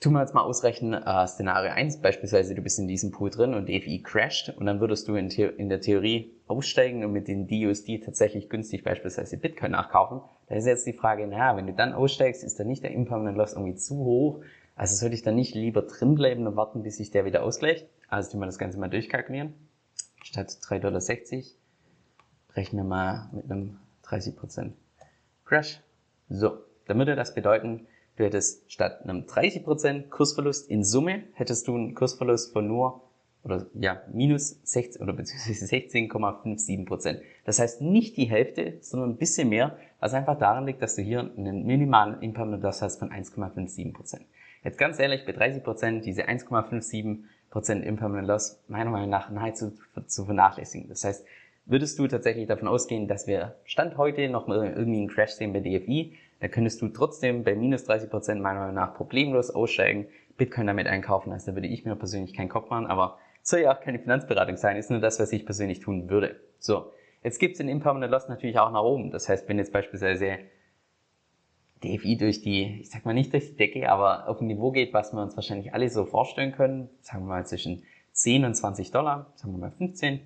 Tun 0.01 0.15
wir 0.15 0.21
jetzt 0.23 0.33
mal 0.33 0.45
ausrechnen, 0.45 0.95
äh, 0.95 1.27
Szenario 1.27 1.73
1, 1.73 1.99
beispielsweise 2.01 2.55
du 2.55 2.63
bist 2.63 2.79
in 2.79 2.89
diesem 2.89 3.11
Pool 3.11 3.29
drin 3.29 3.53
und 3.53 3.69
DFI 3.69 4.03
crasht 4.03 4.49
und 4.49 4.65
dann 4.65 4.81
würdest 4.81 5.07
du 5.09 5.15
in, 5.15 5.29
The 5.29 5.43
in 5.43 5.69
der 5.69 5.83
Theorie 5.83 6.33
aussteigen 6.47 7.05
und 7.05 7.13
mit 7.13 7.29
den 7.29 7.47
DUSD 7.47 7.99
tatsächlich 7.99 8.49
günstig 8.49 8.83
beispielsweise 8.83 9.37
Bitcoin 9.37 9.73
nachkaufen. 9.73 10.23
Da 10.47 10.55
ist 10.55 10.67
jetzt 10.67 10.87
die 10.87 10.95
Frage, 10.95 11.27
naja, 11.27 11.55
wenn 11.55 11.67
du 11.67 11.75
dann 11.75 11.93
aussteigst, 11.93 12.43
ist 12.43 12.59
dann 12.59 12.69
nicht 12.69 12.83
der 12.83 12.93
Impermanent 12.93 13.37
Loss 13.37 13.53
irgendwie 13.53 13.75
zu 13.75 13.99
hoch? 13.99 14.41
Also 14.75 14.97
sollte 14.97 15.15
ich 15.15 15.23
dann 15.23 15.35
nicht 15.35 15.55
lieber 15.55 15.83
drin 15.83 16.15
bleiben 16.15 16.47
und 16.47 16.57
warten, 16.57 16.83
bis 16.83 16.97
sich 16.97 17.11
der 17.11 17.27
wieder 17.27 17.43
ausgleicht? 17.43 17.87
Also 18.09 18.31
tun 18.31 18.41
wir 18.41 18.47
das 18.47 18.59
Ganze 18.59 18.79
mal 18.79 18.89
durchkalkulieren. 18.89 19.53
Statt 20.23 20.49
3,60 20.49 20.81
Dollar 20.81 21.03
rechnen 22.55 22.85
wir 22.85 22.89
mal 22.89 23.29
mit 23.33 23.51
einem 23.51 23.77
30% 24.07 24.73
Crash. 25.45 25.83
So, 26.31 26.57
dann 26.87 26.97
würde 26.97 27.17
das 27.17 27.35
bedeuten, 27.35 27.87
Du 28.21 28.27
hättest 28.27 28.71
statt 28.71 29.01
einem 29.05 29.23
30% 29.23 30.11
Kursverlust 30.11 30.71
in 30.71 30.85
Summe, 30.85 31.23
hättest 31.33 31.67
du 31.67 31.75
einen 31.75 31.95
Kursverlust 31.95 32.53
von 32.53 32.67
nur, 32.67 33.01
oder 33.45 33.65
ja, 33.73 34.03
minus 34.13 34.61
16, 34.63 35.01
oder 35.01 35.15
beziehungsweise 35.15 35.65
16,57%. 35.65 37.23
Das 37.47 37.59
heißt 37.59 37.81
nicht 37.81 38.19
die 38.19 38.27
Hälfte, 38.27 38.75
sondern 38.83 39.13
ein 39.13 39.17
bisschen 39.17 39.49
mehr, 39.49 39.79
was 40.01 40.13
einfach 40.13 40.39
daran 40.39 40.67
liegt, 40.67 40.83
dass 40.83 40.97
du 40.97 41.03
hier 41.03 41.31
einen 41.35 41.65
minimalen 41.65 42.21
Impermanent 42.21 42.63
Loss 42.63 42.83
hast 42.83 42.99
von 42.99 43.11
1,57%. 43.11 44.21
Jetzt 44.65 44.77
ganz 44.77 44.99
ehrlich, 44.99 45.25
bei 45.25 45.33
30% 45.33 46.01
diese 46.03 46.29
1,57% 46.29 47.81
Impermanent 47.81 48.29
Loss 48.29 48.61
meiner 48.69 48.91
Meinung 48.91 49.09
nach 49.09 49.31
nahezu 49.31 49.73
zu 50.05 50.27
vernachlässigen. 50.27 50.91
Das 50.91 51.05
heißt, 51.05 51.25
würdest 51.65 51.99
du 51.99 52.07
tatsächlich 52.07 52.49
davon 52.49 52.69
ausgehen, 52.69 53.09
dass 53.09 53.27
wir 53.27 53.57
Stand 53.65 53.97
heute 53.97 54.29
noch 54.29 54.47
mal 54.47 54.75
irgendwie 54.77 54.99
einen 54.99 55.09
Crash 55.09 55.31
sehen 55.31 55.55
bei 55.55 55.61
DFI, 55.61 56.19
dann 56.41 56.51
könntest 56.51 56.83
du 56.83 56.89
trotzdem 56.89 57.45
bei 57.45 57.55
minus 57.55 57.85
30 57.85 58.11
Prozent 58.11 58.41
meiner 58.41 58.61
Meinung 58.61 58.75
nach 58.75 58.95
problemlos 58.95 59.51
aussteigen, 59.51 60.09
Bitcoin 60.37 60.67
damit 60.67 60.87
einkaufen. 60.87 61.33
Also 61.33 61.51
da 61.51 61.57
würde 61.57 61.69
ich 61.69 61.85
mir 61.85 61.95
persönlich 61.97 62.35
keinen 62.35 62.49
Kopf 62.49 62.71
machen, 62.71 62.87
aber 62.87 63.19
soll 63.43 63.61
ja 63.61 63.75
auch 63.75 63.81
keine 63.81 63.99
Finanzberatung 63.99 64.57
sein, 64.57 64.77
ist 64.77 64.91
nur 64.91 65.01
das, 65.01 65.21
was 65.21 65.33
ich 65.33 65.45
persönlich 65.45 65.81
tun 65.81 66.09
würde. 66.09 66.41
So, 66.59 66.93
jetzt 67.23 67.39
gibt 67.39 67.53
es 67.53 67.59
den 67.59 67.69
Impermanent 67.69 68.11
Loss 68.11 68.29
natürlich 68.29 68.59
auch 68.59 68.73
nach 68.73 68.83
oben. 68.83 69.11
Das 69.11 69.29
heißt, 69.29 69.49
wenn 69.49 69.59
jetzt 69.59 69.73
beispielsweise 69.73 70.39
DFI 71.83 72.17
durch 72.17 72.43
die, 72.43 72.81
ich 72.81 72.91
sag 72.91 73.05
mal 73.05 73.15
nicht 73.15 73.33
durch 73.33 73.51
die 73.51 73.57
Decke, 73.57 73.91
aber 73.91 74.29
auf 74.29 74.41
ein 74.41 74.47
Niveau 74.47 74.71
geht, 74.71 74.93
was 74.93 75.13
wir 75.13 75.23
uns 75.23 75.37
wahrscheinlich 75.37 75.73
alle 75.73 75.89
so 75.89 76.05
vorstellen 76.05 76.53
können, 76.53 76.91
sagen 77.01 77.25
wir 77.25 77.29
mal 77.29 77.47
zwischen 77.47 77.83
10 78.13 78.45
und 78.45 78.55
20 78.55 78.91
Dollar, 78.91 79.33
sagen 79.37 79.55
wir 79.55 79.59
mal 79.59 79.71
15, 79.71 80.21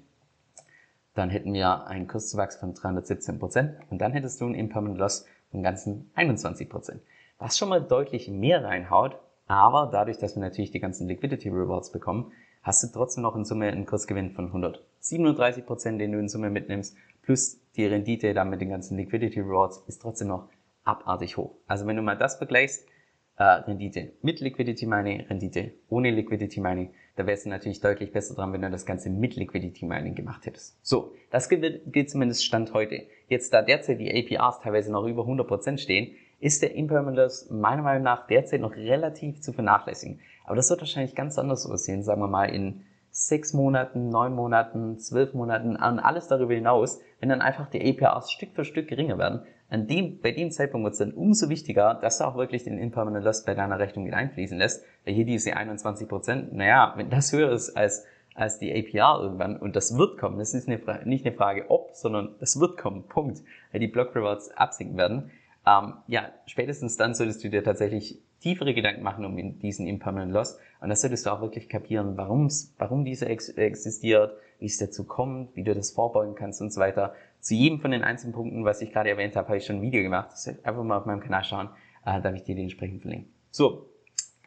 dann 1.14 1.30
hätten 1.30 1.52
wir 1.52 1.86
einen 1.86 2.08
Kurszuwachs 2.08 2.56
von 2.56 2.74
317 2.74 3.38
Prozent 3.38 3.76
und 3.90 3.98
dann 3.98 4.12
hättest 4.12 4.40
du 4.40 4.46
einen 4.46 4.56
Impermanent 4.56 4.98
Loss 4.98 5.26
von 5.54 5.62
ganzen 5.62 6.10
21 6.14 6.68
Prozent. 6.68 7.00
Was 7.38 7.56
schon 7.56 7.68
mal 7.68 7.80
deutlich 7.80 8.28
mehr 8.28 8.64
reinhaut, 8.64 9.16
aber 9.46 9.88
dadurch, 9.90 10.18
dass 10.18 10.34
wir 10.34 10.42
natürlich 10.42 10.72
die 10.72 10.80
ganzen 10.80 11.06
Liquidity 11.06 11.48
Rewards 11.48 11.92
bekommen, 11.92 12.32
hast 12.62 12.82
du 12.82 12.88
trotzdem 12.88 13.22
noch 13.22 13.36
in 13.36 13.44
Summe 13.44 13.68
einen 13.68 13.86
Kursgewinn 13.86 14.32
von 14.32 14.46
137 14.46 15.64
Prozent, 15.64 16.00
den 16.00 16.12
du 16.12 16.18
in 16.18 16.28
Summe 16.28 16.50
mitnimmst, 16.50 16.96
plus 17.22 17.60
die 17.76 17.86
Rendite 17.86 18.34
dann 18.34 18.50
mit 18.50 18.60
den 18.60 18.70
ganzen 18.70 18.96
Liquidity 18.96 19.40
Rewards 19.40 19.84
ist 19.86 20.02
trotzdem 20.02 20.28
noch 20.28 20.48
abartig 20.82 21.36
hoch. 21.36 21.54
Also 21.68 21.86
wenn 21.86 21.96
du 21.96 22.02
mal 22.02 22.16
das 22.16 22.36
vergleichst, 22.36 22.88
äh, 23.36 23.44
Rendite 23.44 24.12
mit 24.22 24.40
Liquidity 24.40 24.86
Mining, 24.86 25.20
Rendite 25.28 25.72
ohne 25.88 26.10
Liquidity 26.10 26.60
Mining, 26.60 26.90
da 27.16 27.26
wärst 27.26 27.46
du 27.46 27.50
natürlich 27.50 27.80
deutlich 27.80 28.12
besser 28.12 28.34
dran, 28.34 28.52
wenn 28.52 28.62
du 28.62 28.70
das 28.70 28.86
Ganze 28.86 29.08
mit 29.08 29.36
Liquidity 29.36 29.86
Mining 29.86 30.14
gemacht 30.14 30.46
hättest. 30.46 30.76
So, 30.82 31.12
das 31.30 31.48
gilt, 31.48 32.10
zumindest 32.10 32.44
Stand 32.44 32.72
heute. 32.74 33.02
Jetzt, 33.28 33.52
da 33.52 33.62
derzeit 33.62 34.00
die 34.00 34.10
APRs 34.10 34.60
teilweise 34.60 34.90
noch 34.90 35.06
über 35.06 35.22
100% 35.22 35.78
stehen, 35.78 36.14
ist 36.40 36.62
der 36.62 36.74
Impermanence 36.74 37.48
meiner 37.50 37.82
Meinung 37.82 38.02
nach 38.02 38.26
derzeit 38.26 38.60
noch 38.60 38.74
relativ 38.74 39.40
zu 39.40 39.52
vernachlässigen. 39.52 40.20
Aber 40.44 40.56
das 40.56 40.68
wird 40.70 40.80
wahrscheinlich 40.80 41.14
ganz 41.14 41.38
anders 41.38 41.66
aussehen, 41.66 42.02
sagen 42.02 42.20
wir 42.20 42.28
mal 42.28 42.46
in 42.46 42.84
sechs 43.10 43.52
Monaten, 43.52 44.08
neun 44.08 44.34
Monaten, 44.34 44.98
zwölf 44.98 45.34
Monaten 45.34 45.76
und 45.76 45.78
alles 46.00 46.26
darüber 46.26 46.52
hinaus, 46.52 47.00
wenn 47.20 47.28
dann 47.28 47.42
einfach 47.42 47.70
die 47.70 47.80
APRs 47.80 48.32
Stück 48.32 48.50
für 48.54 48.64
Stück 48.64 48.88
geringer 48.88 49.18
werden, 49.18 49.42
an 49.68 49.86
dem, 49.86 50.20
bei 50.20 50.30
dem 50.30 50.50
Zeitpunkt 50.50 50.84
wird 50.84 50.92
es 50.92 50.98
dann 50.98 51.12
umso 51.12 51.48
wichtiger, 51.48 51.94
dass 51.94 52.18
du 52.18 52.24
auch 52.24 52.36
wirklich 52.36 52.64
den 52.64 52.78
Impermanent 52.78 53.24
Loss 53.24 53.44
bei 53.44 53.54
deiner 53.54 53.78
Rechnung 53.78 54.04
mit 54.04 54.14
einfließen 54.14 54.58
lässt, 54.58 54.84
weil 55.04 55.14
hier 55.14 55.24
diese 55.24 55.56
21 55.56 56.08
Prozent, 56.08 56.52
naja, 56.52 56.92
wenn 56.96 57.10
das 57.10 57.32
höher 57.32 57.50
ist 57.50 57.76
als, 57.76 58.04
als 58.34 58.58
die 58.58 58.72
APR 58.72 59.20
irgendwann, 59.22 59.56
und 59.56 59.74
das 59.74 59.96
wird 59.96 60.18
kommen, 60.18 60.38
das 60.38 60.54
ist 60.54 60.68
eine, 60.68 60.80
nicht 61.04 61.26
eine 61.26 61.34
Frage 61.34 61.70
ob, 61.70 61.94
sondern 61.94 62.34
das 62.40 62.60
wird 62.60 62.76
kommen, 62.76 63.04
Punkt, 63.08 63.42
weil 63.72 63.80
die 63.80 63.88
Block 63.88 64.14
Rewards 64.14 64.50
absinken 64.50 64.96
werden, 64.96 65.30
ähm, 65.66 65.94
ja, 66.06 66.28
spätestens 66.46 66.96
dann 66.96 67.14
solltest 67.14 67.42
du 67.42 67.48
dir 67.48 67.64
tatsächlich 67.64 68.20
tiefere 68.40 68.74
Gedanken 68.74 69.02
machen 69.02 69.24
um 69.24 69.58
diesen 69.60 69.86
Impermanent 69.86 70.32
Loss. 70.32 70.58
Und 70.80 70.90
das 70.90 71.00
solltest 71.00 71.24
du 71.24 71.30
auch 71.30 71.40
wirklich 71.40 71.70
kapieren, 71.70 72.18
warum's, 72.18 72.74
warum 72.76 73.04
dieser 73.06 73.30
ex 73.30 73.48
existiert, 73.48 74.36
wie 74.58 74.66
es 74.66 74.76
dazu 74.76 75.04
kommt, 75.04 75.56
wie 75.56 75.64
du 75.64 75.74
das 75.74 75.92
vorbeugen 75.92 76.34
kannst 76.34 76.60
und 76.60 76.70
so 76.70 76.80
weiter. 76.80 77.14
Zu 77.44 77.56
jedem 77.56 77.78
von 77.78 77.90
den 77.90 78.04
einzelnen 78.04 78.32
Punkten, 78.32 78.64
was 78.64 78.80
ich 78.80 78.90
gerade 78.90 79.10
erwähnt 79.10 79.36
habe, 79.36 79.48
habe 79.48 79.58
ich 79.58 79.66
schon 79.66 79.76
ein 79.76 79.82
Video 79.82 80.02
gemacht. 80.02 80.30
Einfach 80.62 80.82
mal 80.82 80.96
auf 80.96 81.04
meinem 81.04 81.20
Kanal 81.20 81.44
schauen, 81.44 81.68
äh, 82.06 82.18
darf 82.22 82.34
ich 82.34 82.42
dir 82.44 82.54
den 82.54 82.64
entsprechend 82.64 83.02
verlinken. 83.02 83.30
So, 83.50 83.90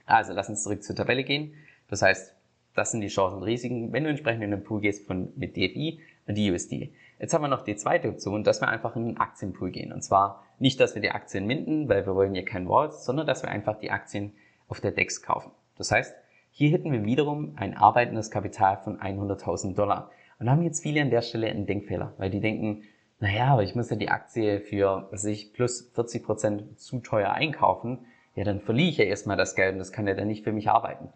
also 0.07 0.33
lass 0.33 0.49
uns 0.49 0.63
zurück 0.63 0.81
zur 0.81 0.95
Tabelle 0.95 1.23
gehen. 1.23 1.53
Das 1.89 2.01
heißt, 2.01 2.33
das 2.73 2.89
sind 2.89 3.01
die 3.01 3.09
Chancen 3.09 3.37
und 3.37 3.43
Risiken, 3.43 3.93
wenn 3.93 4.03
du 4.03 4.09
entsprechend 4.09 4.43
in 4.43 4.49
den 4.49 4.63
Pool 4.63 4.81
gehst 4.81 5.05
von, 5.05 5.31
mit 5.35 5.55
DFI 5.55 5.99
und 6.25 6.39
USD. 6.39 6.91
Jetzt 7.19 7.35
haben 7.35 7.43
wir 7.43 7.49
noch 7.49 7.63
die 7.63 7.75
zweite 7.75 8.09
Option, 8.09 8.43
dass 8.43 8.61
wir 8.61 8.67
einfach 8.67 8.95
in 8.95 9.03
einen 9.03 9.17
Aktienpool 9.17 9.69
gehen. 9.69 9.93
Und 9.93 10.01
zwar 10.01 10.43
nicht, 10.57 10.79
dass 10.79 10.95
wir 10.95 11.01
die 11.03 11.11
Aktien 11.11 11.45
minden, 11.45 11.87
weil 11.89 12.03
wir 12.07 12.15
wollen 12.15 12.33
ja 12.33 12.41
kein 12.41 12.67
Walls, 12.67 13.05
sondern 13.05 13.27
dass 13.27 13.43
wir 13.43 13.51
einfach 13.51 13.77
die 13.77 13.91
Aktien 13.91 14.33
auf 14.69 14.81
der 14.81 14.89
DEX 14.89 15.21
kaufen. 15.21 15.51
Das 15.77 15.91
heißt, 15.91 16.15
hier 16.49 16.71
hätten 16.71 16.91
wir 16.91 17.05
wiederum 17.05 17.53
ein 17.57 17.77
arbeitendes 17.77 18.31
Kapital 18.31 18.77
von 18.77 18.99
100.000 18.99 19.75
Dollar. 19.75 20.09
Und 20.39 20.49
haben 20.49 20.61
jetzt 20.61 20.83
viele 20.83 21.01
an 21.01 21.09
der 21.09 21.21
Stelle 21.21 21.47
einen 21.47 21.65
Denkfehler, 21.65 22.13
weil 22.17 22.29
die 22.29 22.39
denken, 22.39 22.83
naja, 23.19 23.47
aber 23.47 23.63
ich 23.63 23.73
muss 23.73 23.89
ja 23.89 23.95
die 23.95 24.09
Aktie 24.09 24.59
für, 24.59 25.07
was 25.11 25.25
ich, 25.25 25.53
plus 25.53 25.89
40 25.95 26.23
Prozent 26.23 26.79
zu 26.79 26.99
teuer 26.99 27.31
einkaufen. 27.31 28.05
Ja, 28.35 28.43
dann 28.43 28.61
verliere 28.61 28.89
ich 28.89 28.97
ja 28.97 29.05
erstmal 29.05 29.37
das 29.37 29.55
Geld 29.55 29.73
und 29.73 29.79
das 29.79 29.91
kann 29.91 30.07
ja 30.07 30.13
dann 30.13 30.27
nicht 30.27 30.43
für 30.43 30.51
mich 30.51 30.69
arbeiten. 30.69 31.09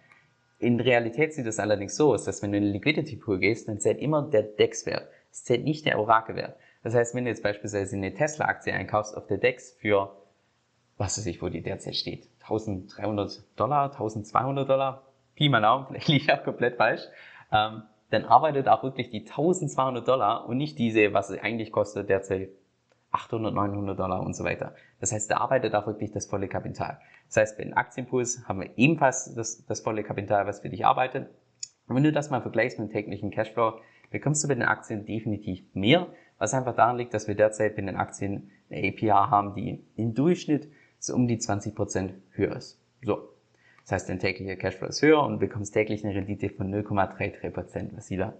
In 0.57 0.79
Realität 0.79 1.33
sieht 1.33 1.45
es 1.45 1.59
allerdings 1.59 1.95
so 1.95 2.13
aus, 2.13 2.25
dass 2.25 2.41
wenn 2.41 2.51
du 2.51 2.57
in 2.57 2.63
den 2.63 2.73
Liquidity 2.73 3.15
Pool 3.15 3.39
gehst, 3.39 3.67
dann 3.67 3.79
zählt 3.79 3.99
immer 3.99 4.23
der 4.23 4.43
DEX-Wert. 4.43 5.07
Es 5.31 5.43
zählt 5.43 5.63
nicht 5.63 5.85
der 5.85 5.99
Oracle-Wert. 5.99 6.55
Das 6.83 6.95
heißt, 6.95 7.13
wenn 7.13 7.25
du 7.25 7.29
jetzt 7.29 7.43
beispielsweise 7.43 7.95
eine 7.95 8.13
Tesla-Aktie 8.13 8.73
einkaufst 8.73 9.15
auf 9.15 9.27
der 9.27 9.37
DEX 9.37 9.73
für, 9.79 10.15
was 10.97 11.17
weiß 11.17 11.25
ich, 11.27 11.41
wo 11.41 11.49
die 11.49 11.61
derzeit 11.61 11.95
steht, 11.95 12.27
1300 12.41 13.43
Dollar, 13.55 13.91
1200 13.91 14.67
Dollar, 14.67 15.03
Pi 15.35 15.49
mal 15.49 15.61
Daumen, 15.61 15.85
vielleicht 15.89 16.07
liege 16.07 16.23
ich 16.23 16.33
auch 16.33 16.43
komplett 16.43 16.77
falsch, 16.77 17.03
ähm, 17.51 17.83
dann 18.11 18.25
arbeitet 18.25 18.67
auch 18.67 18.83
wirklich 18.83 19.09
die 19.09 19.21
1200 19.21 20.07
Dollar 20.07 20.47
und 20.47 20.57
nicht 20.57 20.77
diese, 20.77 21.13
was 21.13 21.29
es 21.29 21.39
eigentlich 21.39 21.71
kostet, 21.71 22.09
derzeit 22.09 22.49
800, 23.11 23.53
900 23.53 23.97
Dollar 23.97 24.21
und 24.21 24.35
so 24.35 24.43
weiter. 24.43 24.73
Das 24.99 25.11
heißt, 25.11 25.31
da 25.31 25.37
arbeitet 25.37 25.73
auch 25.75 25.87
wirklich 25.87 26.11
das 26.11 26.25
volle 26.25 26.47
Kapital. 26.47 26.99
Das 27.27 27.37
heißt, 27.37 27.57
bei 27.57 27.63
den 27.63 27.73
Aktienpuls 27.73 28.47
haben 28.47 28.61
wir 28.61 28.69
ebenfalls 28.77 29.33
das, 29.33 29.65
das 29.65 29.81
volle 29.81 30.03
Kapital, 30.03 30.45
was 30.45 30.59
für 30.59 30.69
dich 30.69 30.85
arbeitet. 30.85 31.29
Und 31.87 31.95
wenn 31.95 32.03
du 32.03 32.11
das 32.11 32.29
mal 32.29 32.41
vergleichst 32.41 32.79
mit 32.79 32.89
dem 32.89 32.93
täglichen 32.93 33.31
Cashflow, 33.31 33.79
bekommst 34.11 34.43
du 34.43 34.47
bei 34.47 34.55
den 34.55 34.63
Aktien 34.63 35.05
definitiv 35.05 35.63
mehr, 35.73 36.07
was 36.37 36.53
einfach 36.53 36.75
daran 36.75 36.97
liegt, 36.97 37.13
dass 37.13 37.27
wir 37.27 37.35
derzeit 37.35 37.75
bei 37.75 37.81
den 37.81 37.95
Aktien 37.95 38.51
eine 38.69 38.89
APR 38.89 39.29
haben, 39.29 39.53
die 39.55 39.85
im 39.95 40.13
Durchschnitt 40.13 40.69
so 40.99 41.15
um 41.15 41.27
die 41.27 41.37
20 41.37 41.75
Prozent 41.75 42.13
höher 42.31 42.55
ist. 42.55 42.79
So. 43.03 43.30
Das 43.83 43.93
heißt, 43.93 44.09
dein 44.09 44.19
täglicher 44.19 44.55
Cashflow 44.55 44.87
ist 44.87 45.01
höher 45.01 45.23
und 45.23 45.33
du 45.33 45.39
bekommst 45.39 45.73
täglich 45.73 46.05
eine 46.05 46.15
Rendite 46.15 46.49
von 46.49 46.73
0,33%, 46.73 47.49
Prozent, 47.51 47.95
was 47.95 48.09
wieder 48.09 48.39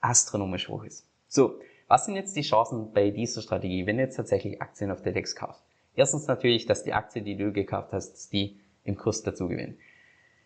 astronomisch 0.00 0.68
hoch 0.68 0.84
ist. 0.84 1.06
So. 1.28 1.58
Was 1.88 2.06
sind 2.06 2.14
jetzt 2.14 2.34
die 2.36 2.42
Chancen 2.42 2.92
bei 2.94 3.10
dieser 3.10 3.42
Strategie, 3.42 3.84
wenn 3.84 3.98
du 3.98 4.04
jetzt 4.04 4.16
tatsächlich 4.16 4.62
Aktien 4.62 4.90
auf 4.90 5.02
der 5.02 5.12
DEX 5.12 5.36
kaufst? 5.36 5.62
Erstens 5.94 6.26
natürlich, 6.26 6.64
dass 6.64 6.84
die 6.84 6.94
Aktie, 6.94 7.20
die 7.20 7.36
du 7.36 7.52
gekauft 7.52 7.92
hast, 7.92 8.32
die 8.32 8.60
im 8.84 8.96
Kurs 8.96 9.22
dazu 9.22 9.46
gewinnen. 9.46 9.76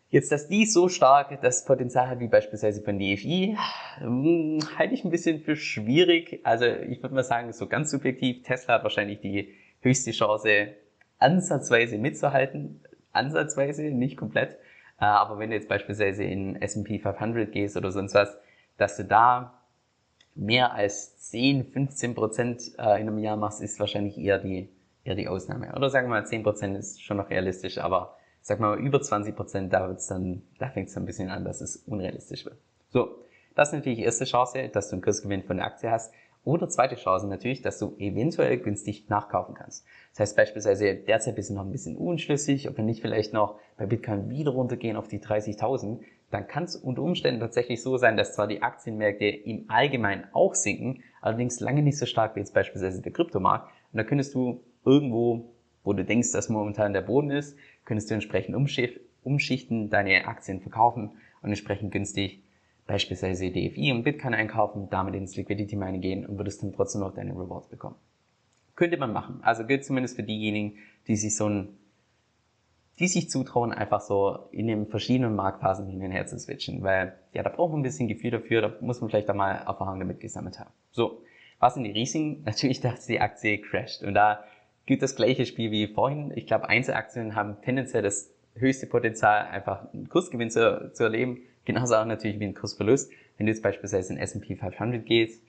Jetzt, 0.08 0.32
dass 0.32 0.48
die 0.48 0.66
so 0.66 0.88
stark 0.88 1.40
das 1.42 1.64
Potenzial 1.64 2.08
hat 2.08 2.20
wie 2.20 2.28
beispielsweise 2.28 2.82
von 2.82 2.98
DFI, 2.98 3.56
hm, 3.98 4.58
halte 4.76 4.94
ich 4.94 5.04
ein 5.04 5.10
bisschen 5.10 5.40
für 5.40 5.54
schwierig. 5.56 6.40
Also 6.44 6.64
ich 6.64 7.02
würde 7.02 7.14
mal 7.14 7.24
sagen, 7.24 7.52
so 7.52 7.68
ganz 7.68 7.90
subjektiv, 7.90 8.42
Tesla 8.42 8.74
hat 8.74 8.82
wahrscheinlich 8.82 9.20
die 9.20 9.54
höchste 9.80 10.12
Chance, 10.12 10.74
ansatzweise 11.18 11.98
mitzuhalten. 11.98 12.80
Ansatzweise, 13.16 13.82
nicht 13.84 14.16
komplett. 14.16 14.58
Äh, 15.00 15.04
aber 15.04 15.38
wenn 15.38 15.50
du 15.50 15.56
jetzt 15.56 15.68
beispielsweise 15.68 16.24
in 16.24 16.60
S&P 16.60 16.98
500 16.98 17.50
gehst 17.52 17.76
oder 17.76 17.90
sonst 17.90 18.14
was, 18.14 18.36
dass 18.78 18.96
du 18.96 19.04
da 19.04 19.60
mehr 20.34 20.74
als 20.74 21.18
10, 21.30 21.72
15 21.72 22.14
Prozent 22.14 22.62
äh, 22.78 23.00
in 23.00 23.08
einem 23.08 23.18
Jahr 23.18 23.36
machst, 23.36 23.62
ist 23.62 23.80
wahrscheinlich 23.80 24.18
eher 24.18 24.38
die, 24.38 24.68
eher 25.04 25.14
die 25.14 25.28
Ausnahme. 25.28 25.74
Oder 25.74 25.90
sagen 25.90 26.08
wir 26.08 26.10
mal 26.10 26.26
10 26.26 26.42
Prozent 26.42 26.76
ist 26.76 27.02
schon 27.02 27.16
noch 27.16 27.30
realistisch, 27.30 27.78
aber 27.78 28.16
sag 28.42 28.60
mal 28.60 28.78
über 28.78 29.00
20 29.00 29.34
Prozent, 29.34 29.72
da 29.72 29.88
wird's 29.88 30.06
dann, 30.06 30.42
da 30.58 30.68
fängt 30.68 30.88
es 30.88 30.94
dann 30.94 31.02
ein 31.02 31.06
bisschen 31.06 31.30
an, 31.30 31.44
dass 31.44 31.60
es 31.60 31.76
unrealistisch 31.76 32.44
wird. 32.44 32.56
So, 32.90 33.18
das 33.54 33.68
ist 33.68 33.74
natürlich 33.74 33.98
die 33.98 34.04
erste 34.04 34.24
Chance, 34.24 34.68
dass 34.68 34.90
du 34.90 34.96
einen 34.96 35.02
Kursgewinn 35.02 35.42
von 35.42 35.56
der 35.56 35.66
Aktie 35.66 35.90
hast. 35.90 36.12
Oder 36.46 36.68
zweite 36.68 36.94
Chance 36.94 37.26
natürlich, 37.26 37.60
dass 37.60 37.80
du 37.80 37.96
eventuell 37.98 38.58
günstig 38.58 39.08
nachkaufen 39.08 39.56
kannst. 39.56 39.84
Das 40.12 40.20
heißt 40.20 40.36
beispielsweise, 40.36 40.94
derzeit 40.94 41.34
bist 41.34 41.50
du 41.50 41.54
noch 41.54 41.64
ein 41.64 41.72
bisschen 41.72 41.96
unschlüssig, 41.96 42.68
ob 42.68 42.76
wir 42.76 42.84
nicht 42.84 43.00
vielleicht 43.00 43.32
noch 43.32 43.58
bei 43.76 43.84
Bitcoin 43.84 44.30
wieder 44.30 44.52
runtergehen 44.52 44.96
auf 44.96 45.08
die 45.08 45.18
30.000, 45.18 45.98
dann 46.30 46.46
kann 46.46 46.62
es 46.62 46.76
unter 46.76 47.02
Umständen 47.02 47.40
tatsächlich 47.40 47.82
so 47.82 47.96
sein, 47.96 48.16
dass 48.16 48.32
zwar 48.32 48.46
die 48.46 48.62
Aktienmärkte 48.62 49.24
im 49.24 49.64
Allgemeinen 49.66 50.28
auch 50.32 50.54
sinken, 50.54 51.02
allerdings 51.20 51.58
lange 51.58 51.82
nicht 51.82 51.98
so 51.98 52.06
stark 52.06 52.36
wie 52.36 52.40
jetzt 52.40 52.54
beispielsweise 52.54 53.02
der 53.02 53.12
Kryptomarkt. 53.12 53.68
Und 53.92 53.96
da 53.96 54.04
könntest 54.04 54.32
du 54.36 54.60
irgendwo, 54.84 55.52
wo 55.82 55.94
du 55.94 56.04
denkst, 56.04 56.30
dass 56.30 56.48
momentan 56.48 56.92
der 56.92 57.00
Boden 57.00 57.32
ist, 57.32 57.58
könntest 57.84 58.08
du 58.08 58.14
entsprechend 58.14 58.54
umschichten, 58.54 59.90
deine 59.90 60.28
Aktien 60.28 60.60
verkaufen 60.60 61.10
und 61.42 61.48
entsprechend 61.48 61.90
günstig 61.90 62.44
beispielsweise 62.86 63.50
DFI 63.50 63.92
und 63.92 64.04
Bitcoin 64.04 64.34
einkaufen, 64.34 64.88
damit 64.90 65.14
ins 65.14 65.36
Liquidity 65.36 65.76
Mining 65.76 66.00
gehen 66.00 66.26
und 66.26 66.38
würdest 66.38 66.62
dann 66.62 66.72
trotzdem 66.72 67.00
noch 67.00 67.14
deine 67.14 67.32
Rewards 67.32 67.68
bekommen. 67.68 67.96
Könnte 68.74 68.96
man 68.96 69.12
machen. 69.12 69.40
Also 69.42 69.64
gilt 69.64 69.84
zumindest 69.84 70.16
für 70.16 70.22
diejenigen, 70.22 70.74
die 71.08 71.16
sich 71.16 71.36
so 71.36 71.48
ein, 71.48 71.68
die 72.98 73.08
sich 73.08 73.28
zutrauen, 73.28 73.72
einfach 73.72 74.00
so 74.00 74.48
in 74.52 74.66
den 74.66 74.86
verschiedenen 74.86 75.34
Marktphasen 75.34 75.86
hin 75.88 76.02
und 76.02 76.10
her 76.10 76.26
zu 76.26 76.38
switchen, 76.38 76.82
weil, 76.82 77.14
ja, 77.32 77.42
da 77.42 77.50
braucht 77.50 77.72
man 77.72 77.80
ein 77.80 77.82
bisschen 77.82 78.08
Gefühl 78.08 78.30
dafür, 78.30 78.62
da 78.62 78.72
muss 78.80 79.00
man 79.00 79.10
vielleicht 79.10 79.30
auch 79.30 79.34
mal 79.34 79.52
Erfahrung 79.52 79.98
damit 79.98 80.20
gesammelt 80.20 80.58
haben. 80.58 80.70
So. 80.92 81.22
Was 81.58 81.74
sind 81.74 81.84
die 81.84 81.90
Risiken? 81.90 82.42
Natürlich, 82.44 82.80
dass 82.80 83.06
die 83.06 83.20
Aktie 83.20 83.58
crasht. 83.58 84.02
Und 84.02 84.14
da 84.14 84.44
gilt 84.84 85.02
das 85.02 85.16
gleiche 85.16 85.46
Spiel 85.46 85.70
wie 85.70 85.86
vorhin. 85.88 86.32
Ich 86.36 86.46
glaube, 86.46 86.68
Einzelaktien 86.68 87.34
haben 87.34 87.56
tendenziell 87.62 88.02
das 88.02 88.30
höchste 88.54 88.86
Potenzial, 88.86 89.46
einfach 89.46 89.92
einen 89.92 90.08
Kursgewinn 90.08 90.50
zu, 90.50 90.92
zu 90.92 91.04
erleben. 91.04 91.38
Genauso 91.66 91.96
auch 91.96 92.06
natürlich 92.06 92.40
wie 92.40 92.46
ein 92.46 92.54
Kursverlust. 92.54 93.10
Wenn 93.36 93.46
du 93.46 93.52
jetzt 93.52 93.62
beispielsweise 93.62 94.14
in 94.14 94.18
S&P 94.18 94.56
500 94.56 95.04
gehst, 95.04 95.42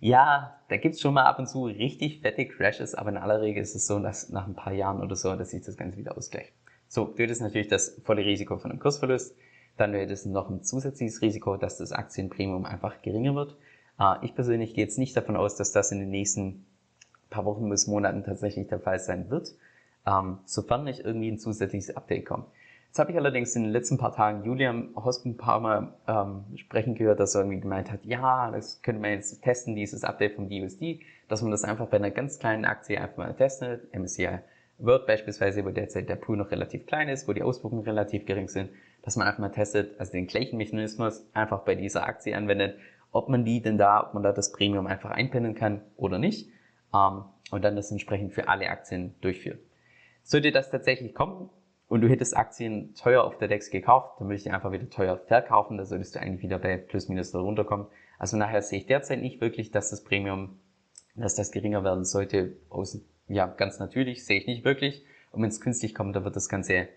Ja, 0.00 0.60
da 0.68 0.76
gibt's 0.76 1.00
schon 1.00 1.14
mal 1.14 1.24
ab 1.24 1.38
und 1.40 1.48
zu 1.48 1.64
richtig 1.66 2.20
fette 2.20 2.46
Crashes, 2.46 2.94
aber 2.94 3.10
in 3.10 3.16
aller 3.16 3.40
Regel 3.40 3.62
ist 3.62 3.74
es 3.74 3.86
so, 3.86 3.98
dass 3.98 4.28
nach 4.30 4.46
ein 4.46 4.54
paar 4.54 4.72
Jahren 4.72 5.02
oder 5.02 5.16
so, 5.16 5.34
dass 5.36 5.50
sich 5.50 5.64
das 5.64 5.76
Ganze 5.76 5.98
wieder 5.98 6.16
ausgleicht. 6.16 6.52
So, 6.88 7.06
du 7.06 7.22
hättest 7.22 7.42
natürlich 7.42 7.68
das 7.68 8.00
volle 8.04 8.24
Risiko 8.24 8.58
von 8.58 8.70
einem 8.70 8.80
Kursverlust, 8.80 9.36
dann 9.76 9.92
du 9.92 9.98
hättest 9.98 10.26
noch 10.26 10.50
ein 10.50 10.62
zusätzliches 10.62 11.20
Risiko, 11.22 11.56
dass 11.56 11.78
das 11.78 11.92
Aktienpremium 11.92 12.64
einfach 12.64 13.02
geringer 13.02 13.34
wird. 13.34 13.56
Äh, 13.98 14.24
ich 14.24 14.34
persönlich 14.36 14.74
gehe 14.74 14.84
jetzt 14.84 14.98
nicht 14.98 15.16
davon 15.16 15.36
aus, 15.36 15.56
dass 15.56 15.72
das 15.72 15.92
in 15.92 15.98
den 16.00 16.10
nächsten 16.10 16.66
paar 17.30 17.44
Wochen 17.44 17.68
bis 17.68 17.86
Monaten 17.88 18.24
tatsächlich 18.24 18.68
der 18.68 18.80
Fall 18.80 19.00
sein 19.00 19.30
wird, 19.30 19.54
ähm, 20.06 20.38
sofern 20.44 20.84
nicht 20.84 21.00
irgendwie 21.00 21.30
ein 21.30 21.38
zusätzliches 21.38 21.96
Update 21.96 22.26
kommt. 22.26 22.46
Jetzt 22.98 23.02
habe 23.02 23.12
ich 23.12 23.18
allerdings 23.18 23.54
in 23.54 23.62
den 23.62 23.70
letzten 23.70 23.96
paar 23.96 24.12
Tagen 24.12 24.42
Julian 24.42 24.88
Hosp 24.96 25.24
ein 25.24 25.36
paar 25.36 25.60
Mal 25.60 25.92
ähm, 26.08 26.44
sprechen 26.56 26.96
gehört, 26.96 27.20
dass 27.20 27.32
er 27.36 27.42
irgendwie 27.42 27.60
gemeint 27.60 27.92
hat, 27.92 28.04
ja, 28.04 28.50
das 28.50 28.82
könnte 28.82 29.00
man 29.00 29.12
jetzt 29.12 29.40
testen, 29.40 29.76
dieses 29.76 30.02
Update 30.02 30.34
vom 30.34 30.48
DUSD, 30.48 31.02
dass 31.28 31.40
man 31.40 31.52
das 31.52 31.62
einfach 31.62 31.86
bei 31.86 31.98
einer 31.98 32.10
ganz 32.10 32.40
kleinen 32.40 32.64
Aktie 32.64 33.00
einfach 33.00 33.18
mal 33.18 33.34
testet, 33.34 33.94
MSCI 33.94 34.40
World 34.78 35.06
beispielsweise, 35.06 35.64
wo 35.64 35.68
derzeit 35.68 36.08
der 36.08 36.16
Pool 36.16 36.36
noch 36.38 36.50
relativ 36.50 36.86
klein 36.86 37.08
ist, 37.08 37.28
wo 37.28 37.32
die 37.32 37.44
Auswirkungen 37.44 37.84
relativ 37.84 38.26
gering 38.26 38.48
sind, 38.48 38.68
dass 39.02 39.14
man 39.14 39.28
einfach 39.28 39.38
mal 39.38 39.50
testet, 39.50 39.94
also 40.00 40.10
den 40.10 40.26
gleichen 40.26 40.56
Mechanismus 40.56 41.24
einfach 41.34 41.60
bei 41.60 41.76
dieser 41.76 42.04
Aktie 42.04 42.36
anwendet, 42.36 42.78
ob 43.12 43.28
man 43.28 43.44
die 43.44 43.62
denn 43.62 43.78
da, 43.78 44.08
ob 44.08 44.14
man 44.14 44.24
da 44.24 44.32
das 44.32 44.50
Premium 44.50 44.88
einfach 44.88 45.12
einpinnen 45.12 45.54
kann 45.54 45.82
oder 45.96 46.18
nicht, 46.18 46.50
ähm, 46.92 47.22
und 47.52 47.62
dann 47.62 47.76
das 47.76 47.92
entsprechend 47.92 48.32
für 48.32 48.48
alle 48.48 48.68
Aktien 48.68 49.14
durchführt. 49.20 49.60
Sollte 50.24 50.50
das 50.50 50.68
tatsächlich 50.68 51.14
kommen, 51.14 51.48
und 51.88 52.02
du 52.02 52.08
hättest 52.08 52.36
Aktien 52.36 52.94
teuer 52.94 53.24
auf 53.24 53.38
der 53.38 53.48
DEX 53.48 53.70
gekauft, 53.70 54.18
dann 54.18 54.28
würde 54.28 54.36
ich 54.36 54.42
die 54.42 54.50
einfach 54.50 54.72
wieder 54.72 54.88
teuer 54.90 55.16
verkaufen, 55.16 55.78
da 55.78 55.84
solltest 55.84 56.14
du 56.14 56.20
eigentlich 56.20 56.42
wieder 56.42 56.58
bei 56.58 56.76
plus 56.76 57.08
minus 57.08 57.34
runterkommen. 57.34 57.86
Also 58.18 58.36
nachher 58.36 58.62
sehe 58.62 58.80
ich 58.80 58.86
derzeit 58.86 59.20
nicht 59.20 59.40
wirklich, 59.40 59.70
dass 59.70 59.90
das 59.90 60.04
Premium, 60.04 60.58
dass 61.14 61.34
das 61.34 61.50
geringer 61.50 61.84
werden 61.84 62.04
sollte. 62.04 62.56
Ja, 63.28 63.46
ganz 63.46 63.78
natürlich, 63.78 64.24
sehe 64.24 64.38
ich 64.38 64.46
nicht 64.46 64.64
wirklich. 64.64 65.04
Und 65.32 65.42
wenn 65.42 65.48
es 65.48 65.60
künstlich 65.60 65.94
kommt, 65.94 66.16
dann 66.16 66.24
wird 66.24 66.36
das 66.36 66.48
Ganze 66.48 66.88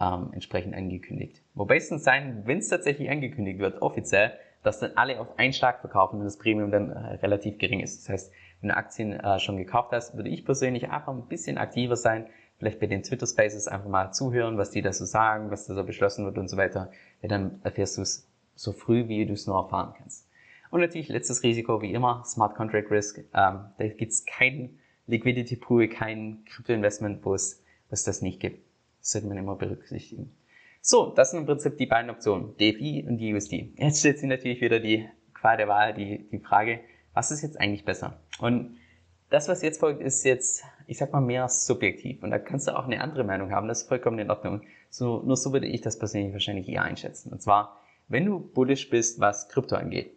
ähm, 0.00 0.30
entsprechend 0.32 0.74
angekündigt. 0.74 1.42
Wobei 1.54 1.76
es 1.76 1.88
dann 1.88 1.98
sein, 1.98 2.42
wenn 2.44 2.58
es 2.58 2.68
tatsächlich 2.68 3.10
angekündigt 3.10 3.58
wird, 3.60 3.82
offiziell, 3.82 4.32
dass 4.62 4.80
dann 4.80 4.92
alle 4.96 5.20
auf 5.20 5.38
einen 5.38 5.52
Schlag 5.52 5.80
verkaufen 5.80 6.18
und 6.18 6.24
das 6.24 6.38
Premium 6.38 6.70
dann 6.70 6.90
äh, 6.90 7.14
relativ 7.16 7.58
gering 7.58 7.80
ist. 7.80 8.02
Das 8.02 8.08
heißt, 8.08 8.32
wenn 8.60 8.70
du 8.70 8.76
Aktien 8.76 9.12
äh, 9.12 9.38
schon 9.38 9.58
gekauft 9.58 9.92
hast, 9.92 10.16
würde 10.16 10.30
ich 10.30 10.44
persönlich 10.44 10.88
einfach 10.88 11.12
ein 11.12 11.28
bisschen 11.28 11.58
aktiver 11.58 11.96
sein, 11.96 12.26
vielleicht 12.58 12.80
bei 12.80 12.86
den 12.86 13.02
Twitter 13.02 13.26
Spaces 13.26 13.68
einfach 13.68 13.88
mal 13.88 14.12
zuhören, 14.12 14.58
was 14.58 14.70
die 14.70 14.82
da 14.82 14.92
so 14.92 15.04
sagen, 15.04 15.50
was 15.50 15.66
da 15.66 15.74
so 15.74 15.84
beschlossen 15.84 16.24
wird 16.24 16.38
und 16.38 16.48
so 16.48 16.56
weiter. 16.56 16.90
Ja, 17.22 17.28
dann 17.28 17.60
erfährst 17.62 17.98
du 17.98 18.02
es 18.02 18.28
so 18.54 18.72
früh, 18.72 19.08
wie 19.08 19.26
du 19.26 19.32
es 19.32 19.46
nur 19.46 19.56
erfahren 19.56 19.94
kannst. 19.98 20.28
Und 20.70 20.80
natürlich 20.80 21.08
letztes 21.08 21.42
Risiko, 21.42 21.82
wie 21.82 21.92
immer, 21.92 22.24
Smart 22.24 22.56
Contract 22.56 22.90
Risk. 22.90 23.18
Ähm, 23.18 23.60
da 23.78 23.88
gibt 23.96 24.12
es 24.12 24.24
kein 24.24 24.78
Liquidity 25.06 25.56
Pool, 25.56 25.88
kein 25.88 26.44
Krypto-Investment, 26.46 27.24
wo 27.24 27.34
es, 27.34 27.62
das 27.90 28.22
nicht 28.22 28.40
gibt. 28.40 28.64
Das 29.00 29.12
sollte 29.12 29.28
man 29.28 29.38
immer 29.38 29.54
berücksichtigen. 29.54 30.34
So, 30.80 31.12
das 31.14 31.30
sind 31.30 31.40
im 31.40 31.46
Prinzip 31.46 31.78
die 31.78 31.86
beiden 31.86 32.10
Optionen, 32.10 32.56
DFI 32.56 33.04
und 33.08 33.18
die 33.18 33.32
USD. 33.32 33.72
Jetzt 33.76 34.00
stellt 34.00 34.18
sich 34.18 34.28
natürlich 34.28 34.60
wieder 34.60 34.80
die 34.80 35.08
Qual 35.32 35.56
der 35.56 35.68
Wahl, 35.68 35.94
die, 35.94 36.26
die 36.30 36.40
Frage, 36.40 36.80
was 37.12 37.30
ist 37.30 37.42
jetzt 37.42 37.60
eigentlich 37.60 37.84
besser? 37.84 38.18
Und 38.40 38.76
das, 39.30 39.48
was 39.48 39.62
jetzt 39.62 39.78
folgt, 39.78 40.02
ist 40.02 40.24
jetzt, 40.24 40.64
ich 40.86 40.98
sag 40.98 41.12
mal, 41.12 41.20
mehr 41.20 41.48
subjektiv. 41.48 42.22
Und 42.22 42.30
da 42.30 42.38
kannst 42.38 42.68
du 42.68 42.76
auch 42.76 42.84
eine 42.84 43.00
andere 43.00 43.24
Meinung 43.24 43.50
haben. 43.50 43.68
Das 43.68 43.82
ist 43.82 43.88
vollkommen 43.88 44.18
in 44.18 44.30
Ordnung. 44.30 44.62
So, 44.90 45.22
nur 45.22 45.36
so 45.36 45.52
würde 45.52 45.66
ich 45.66 45.80
das 45.80 45.98
persönlich 45.98 46.32
wahrscheinlich 46.32 46.68
eher 46.68 46.82
einschätzen. 46.82 47.32
Und 47.32 47.42
zwar, 47.42 47.80
wenn 48.08 48.26
du 48.26 48.38
bullish 48.38 48.90
bist, 48.90 49.20
was 49.20 49.48
Krypto 49.48 49.76
angeht, 49.76 50.12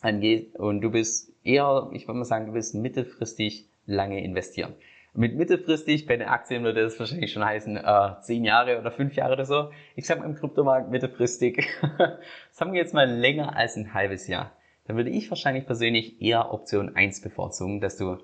angeht 0.00 0.54
und 0.56 0.80
du 0.80 0.90
bist 0.90 1.32
eher, 1.44 1.90
ich 1.92 2.06
würde 2.06 2.18
mal 2.18 2.24
sagen, 2.24 2.46
du 2.46 2.52
bist 2.52 2.74
mittelfristig 2.74 3.68
lange 3.86 4.22
investieren. 4.22 4.74
Mit 5.14 5.34
mittelfristig 5.34 6.06
bei 6.06 6.16
den 6.16 6.28
Aktien 6.28 6.62
würde 6.62 6.82
das 6.82 6.98
wahrscheinlich 7.00 7.32
schon 7.32 7.44
heißen, 7.44 7.76
äh, 7.76 8.20
zehn 8.20 8.44
Jahre 8.44 8.78
oder 8.78 8.92
fünf 8.92 9.14
Jahre 9.16 9.32
oder 9.32 9.46
so. 9.46 9.70
Ich 9.96 10.06
sag 10.06 10.20
mal 10.20 10.26
im 10.26 10.36
Kryptomarkt 10.36 10.90
mittelfristig. 10.90 11.66
Sagen 12.52 12.72
wir 12.72 12.80
jetzt 12.80 12.94
mal 12.94 13.10
länger 13.10 13.56
als 13.56 13.76
ein 13.76 13.94
halbes 13.94 14.28
Jahr. 14.28 14.52
Dann 14.86 14.96
würde 14.96 15.10
ich 15.10 15.28
wahrscheinlich 15.28 15.66
persönlich 15.66 16.22
eher 16.22 16.52
Option 16.52 16.94
1 16.94 17.20
bevorzugen, 17.20 17.80
dass 17.80 17.96
du 17.96 18.18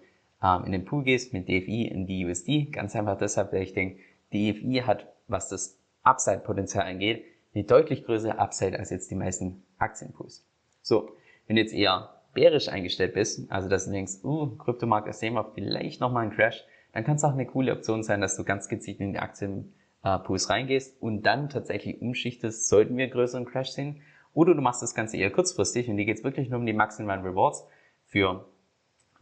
ähm, 0.45 0.65
in 0.67 0.73
den 0.73 0.85
Pool 0.85 1.03
gehst 1.03 1.33
mit 1.33 1.49
DFI 1.49 1.87
in 1.87 2.07
die 2.07 2.27
USD. 2.27 2.67
Ganz 2.67 2.95
einfach 2.95 3.17
deshalb, 3.17 3.53
weil 3.53 3.63
ich 3.63 3.73
denke, 3.73 4.01
DFI 4.33 4.83
hat, 4.85 5.07
was 5.27 5.49
das 5.49 5.81
Upside-Potenzial 6.03 6.87
angeht, 6.87 7.25
eine 7.55 7.65
deutlich 7.65 8.05
größere 8.05 8.39
Upside 8.39 8.79
als 8.79 8.91
jetzt 8.91 9.11
die 9.11 9.15
meisten 9.15 9.65
Aktienpools. 9.79 10.47
So, 10.83 11.13
wenn 11.47 11.57
du 11.57 11.63
jetzt 11.63 11.73
eher 11.73 12.23
bärisch 12.35 12.69
eingestellt 12.69 13.15
bist, 13.15 13.51
also 13.51 13.69
dass 13.69 13.87
du 13.87 13.93
denkst, 13.93 14.25
uh, 14.25 14.57
Kryptomarkt, 14.57 15.13
sehen 15.15 15.35
wir 15.35 15.53
vielleicht 15.55 16.01
nochmal 16.01 16.25
einen 16.25 16.33
Crash, 16.33 16.65
dann 16.93 17.05
kann 17.05 17.17
es 17.17 17.25
auch 17.25 17.33
eine 17.33 17.47
coole 17.47 17.73
Option 17.73 18.03
sein, 18.03 18.21
dass 18.21 18.37
du 18.37 18.45
ganz 18.45 18.69
gezielt 18.69 19.01
in 19.01 19.13
die 19.13 19.19
Aktienpools 19.19 20.51
reingehst 20.51 21.01
und 21.01 21.23
dann 21.23 21.49
tatsächlich 21.49 22.03
umschichtest, 22.03 22.69
sollten 22.69 22.97
wir 22.97 23.05
einen 23.05 23.13
größeren 23.13 23.47
Crash 23.47 23.71
sehen. 23.71 24.03
Oder 24.33 24.55
du 24.55 24.61
machst 24.61 24.83
das 24.83 24.95
Ganze 24.95 25.17
eher 25.17 25.31
kurzfristig 25.31 25.89
und 25.89 25.97
dir 25.97 26.05
geht 26.05 26.19
es 26.19 26.25
wirklich 26.25 26.51
nur 26.51 26.59
um 26.59 26.67
die 26.67 26.73
maximalen 26.73 27.23
Rewards 27.23 27.67
für 28.05 28.49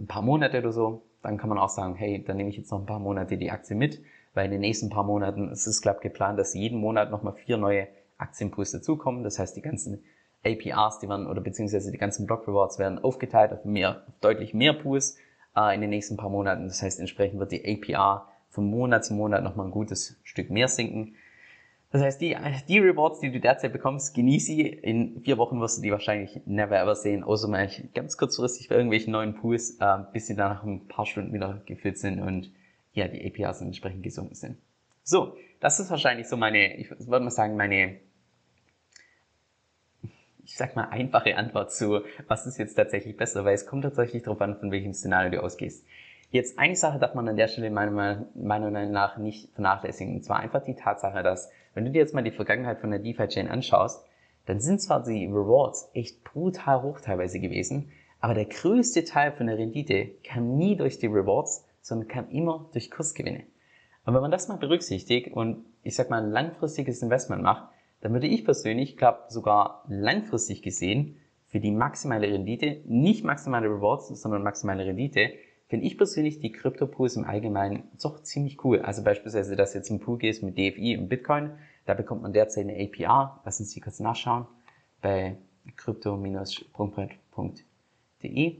ein 0.00 0.06
paar 0.06 0.22
Monate 0.22 0.58
oder 0.58 0.72
so, 0.72 1.02
dann 1.22 1.38
kann 1.38 1.48
man 1.48 1.58
auch 1.58 1.68
sagen, 1.68 1.94
hey, 1.94 2.22
dann 2.24 2.36
nehme 2.36 2.50
ich 2.50 2.56
jetzt 2.56 2.70
noch 2.70 2.80
ein 2.80 2.86
paar 2.86 2.98
Monate 2.98 3.36
die 3.36 3.50
Aktie 3.50 3.76
mit, 3.76 4.02
weil 4.34 4.46
in 4.46 4.52
den 4.52 4.60
nächsten 4.60 4.90
paar 4.90 5.04
Monaten 5.04 5.48
es 5.48 5.66
ist 5.66 5.82
glaube 5.82 6.00
geplant, 6.00 6.38
dass 6.38 6.54
jeden 6.54 6.78
Monat 6.78 7.10
nochmal 7.10 7.34
vier 7.34 7.56
neue 7.56 7.88
Aktienpools 8.18 8.72
dazukommen. 8.72 9.22
Das 9.22 9.38
heißt, 9.38 9.56
die 9.56 9.62
ganzen 9.62 10.04
APRs, 10.44 10.98
die 10.98 11.08
werden, 11.08 11.26
oder 11.26 11.40
beziehungsweise 11.40 11.92
die 11.92 11.98
ganzen 11.98 12.26
Block 12.26 12.48
Rewards 12.48 12.78
werden 12.78 12.98
aufgeteilt 12.98 13.52
auf 13.52 13.64
mehr, 13.64 14.04
auf 14.08 14.18
deutlich 14.20 14.54
mehr 14.54 14.72
Pools 14.72 15.16
äh, 15.56 15.74
in 15.74 15.80
den 15.80 15.90
nächsten 15.90 16.16
paar 16.16 16.30
Monaten. 16.30 16.66
Das 16.66 16.82
heißt, 16.82 16.98
entsprechend 16.98 17.38
wird 17.38 17.52
die 17.52 17.64
APR 17.64 18.28
von 18.48 18.66
Monat 18.66 19.04
zu 19.04 19.14
Monat 19.14 19.42
nochmal 19.44 19.66
ein 19.66 19.72
gutes 19.72 20.20
Stück 20.24 20.50
mehr 20.50 20.68
sinken. 20.68 21.14
Das 21.92 22.00
heißt, 22.00 22.22
die, 22.22 22.34
die 22.68 22.78
Rewards, 22.78 23.20
die 23.20 23.30
du 23.30 23.38
derzeit 23.38 23.74
bekommst, 23.74 24.14
genieß 24.14 24.46
sie. 24.46 24.62
In 24.62 25.20
vier 25.20 25.36
Wochen 25.36 25.60
wirst 25.60 25.76
du 25.76 25.82
die 25.82 25.92
wahrscheinlich 25.92 26.40
never 26.46 26.80
ever 26.80 26.96
sehen, 26.96 27.22
außer 27.22 27.48
mal 27.48 27.68
ganz 27.94 28.16
kurzfristig 28.16 28.70
bei 28.70 28.76
irgendwelchen 28.76 29.12
neuen 29.12 29.34
Pools, 29.34 29.76
äh, 29.78 29.98
bis 30.10 30.26
sie 30.26 30.34
dann 30.34 30.54
nach 30.54 30.64
ein 30.64 30.88
paar 30.88 31.04
Stunden 31.04 31.34
wieder 31.34 31.60
gefüllt 31.66 31.98
sind 31.98 32.20
und 32.20 32.50
ja, 32.94 33.08
die 33.08 33.24
APRs 33.26 33.60
entsprechend 33.60 34.02
gesunken 34.02 34.34
sind. 34.34 34.56
So, 35.04 35.36
das 35.60 35.80
ist 35.80 35.90
wahrscheinlich 35.90 36.28
so 36.28 36.38
meine, 36.38 36.76
ich 36.76 36.90
würde 36.90 37.24
mal 37.24 37.30
sagen, 37.30 37.56
meine, 37.56 37.96
ich 40.44 40.56
sag 40.56 40.74
mal, 40.76 40.88
einfache 40.88 41.36
Antwort 41.36 41.72
zu, 41.72 42.00
was 42.26 42.46
ist 42.46 42.56
jetzt 42.56 42.74
tatsächlich 42.74 43.18
besser, 43.18 43.44
weil 43.44 43.54
es 43.54 43.66
kommt 43.66 43.82
tatsächlich 43.82 44.22
darauf 44.22 44.40
an, 44.40 44.58
von 44.58 44.70
welchem 44.70 44.94
Szenario 44.94 45.30
du 45.30 45.42
ausgehst. 45.42 45.84
Jetzt 46.30 46.58
eine 46.58 46.76
Sache 46.76 46.98
darf 46.98 47.14
man 47.14 47.28
an 47.28 47.36
der 47.36 47.48
Stelle 47.48 47.70
meiner 47.70 48.26
Meinung 48.34 48.90
nach 48.90 49.18
nicht 49.18 49.52
vernachlässigen, 49.52 50.16
und 50.16 50.24
zwar 50.24 50.40
einfach 50.40 50.64
die 50.64 50.74
Tatsache, 50.74 51.22
dass 51.22 51.50
wenn 51.74 51.84
du 51.84 51.90
dir 51.90 52.00
jetzt 52.00 52.14
mal 52.14 52.22
die 52.22 52.30
Vergangenheit 52.30 52.78
von 52.80 52.90
der 52.90 53.00
DeFi-Chain 53.00 53.48
anschaust, 53.48 54.04
dann 54.46 54.60
sind 54.60 54.80
zwar 54.80 55.02
die 55.02 55.26
Rewards 55.26 55.90
echt 55.94 56.24
brutal 56.24 56.82
hoch 56.82 57.00
teilweise 57.00 57.40
gewesen, 57.40 57.90
aber 58.20 58.34
der 58.34 58.46
größte 58.46 59.04
Teil 59.04 59.32
von 59.32 59.46
der 59.46 59.58
Rendite 59.58 60.10
kam 60.24 60.56
nie 60.56 60.76
durch 60.76 60.98
die 60.98 61.06
Rewards, 61.06 61.64
sondern 61.80 62.08
kam 62.08 62.30
immer 62.30 62.68
durch 62.72 62.90
Kursgewinne. 62.90 63.44
Und 64.04 64.14
wenn 64.14 64.22
man 64.22 64.30
das 64.30 64.48
mal 64.48 64.58
berücksichtigt 64.58 65.32
und 65.32 65.64
ich 65.82 65.94
sag 65.94 66.10
mal 66.10 66.22
ein 66.22 66.30
langfristiges 66.30 67.02
Investment 67.02 67.42
macht, 67.42 67.68
dann 68.00 68.12
würde 68.12 68.26
ich 68.26 68.44
persönlich, 68.44 68.96
glaube 68.96 69.24
sogar 69.28 69.84
langfristig 69.88 70.62
gesehen, 70.62 71.16
für 71.46 71.60
die 71.60 71.70
maximale 71.70 72.28
Rendite, 72.28 72.80
nicht 72.86 73.24
maximale 73.24 73.68
Rewards, 73.68 74.08
sondern 74.08 74.42
maximale 74.42 74.86
Rendite, 74.86 75.34
finde 75.72 75.86
ich 75.86 75.96
persönlich 75.96 76.38
die 76.38 76.52
Krypto-Pools 76.52 77.16
im 77.16 77.24
Allgemeinen 77.24 77.84
doch 78.02 78.22
ziemlich 78.22 78.62
cool. 78.62 78.82
Also 78.82 79.02
beispielsweise, 79.02 79.56
dass 79.56 79.72
jetzt 79.72 79.88
ein 79.88 80.00
Pool 80.00 80.18
gehst 80.18 80.42
mit 80.42 80.58
DFI 80.58 80.98
und 80.98 81.08
Bitcoin, 81.08 81.52
da 81.86 81.94
bekommt 81.94 82.20
man 82.20 82.34
derzeit 82.34 82.68
eine 82.68 82.74
APR. 82.74 83.40
Lass 83.46 83.58
uns 83.58 83.72
die 83.72 83.80
kurz 83.80 83.98
nachschauen 83.98 84.44
bei 85.00 85.38
crypto-sprungbrett.de. 85.78 88.56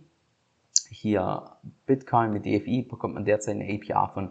Hier 0.89 1.53
Bitcoin 1.85 2.33
mit 2.33 2.47
DFI 2.47 2.81
bekommt 2.81 3.13
man 3.13 3.27
derzeit 3.27 3.57
eine 3.57 3.71
APR 3.71 4.09
von 4.15 4.31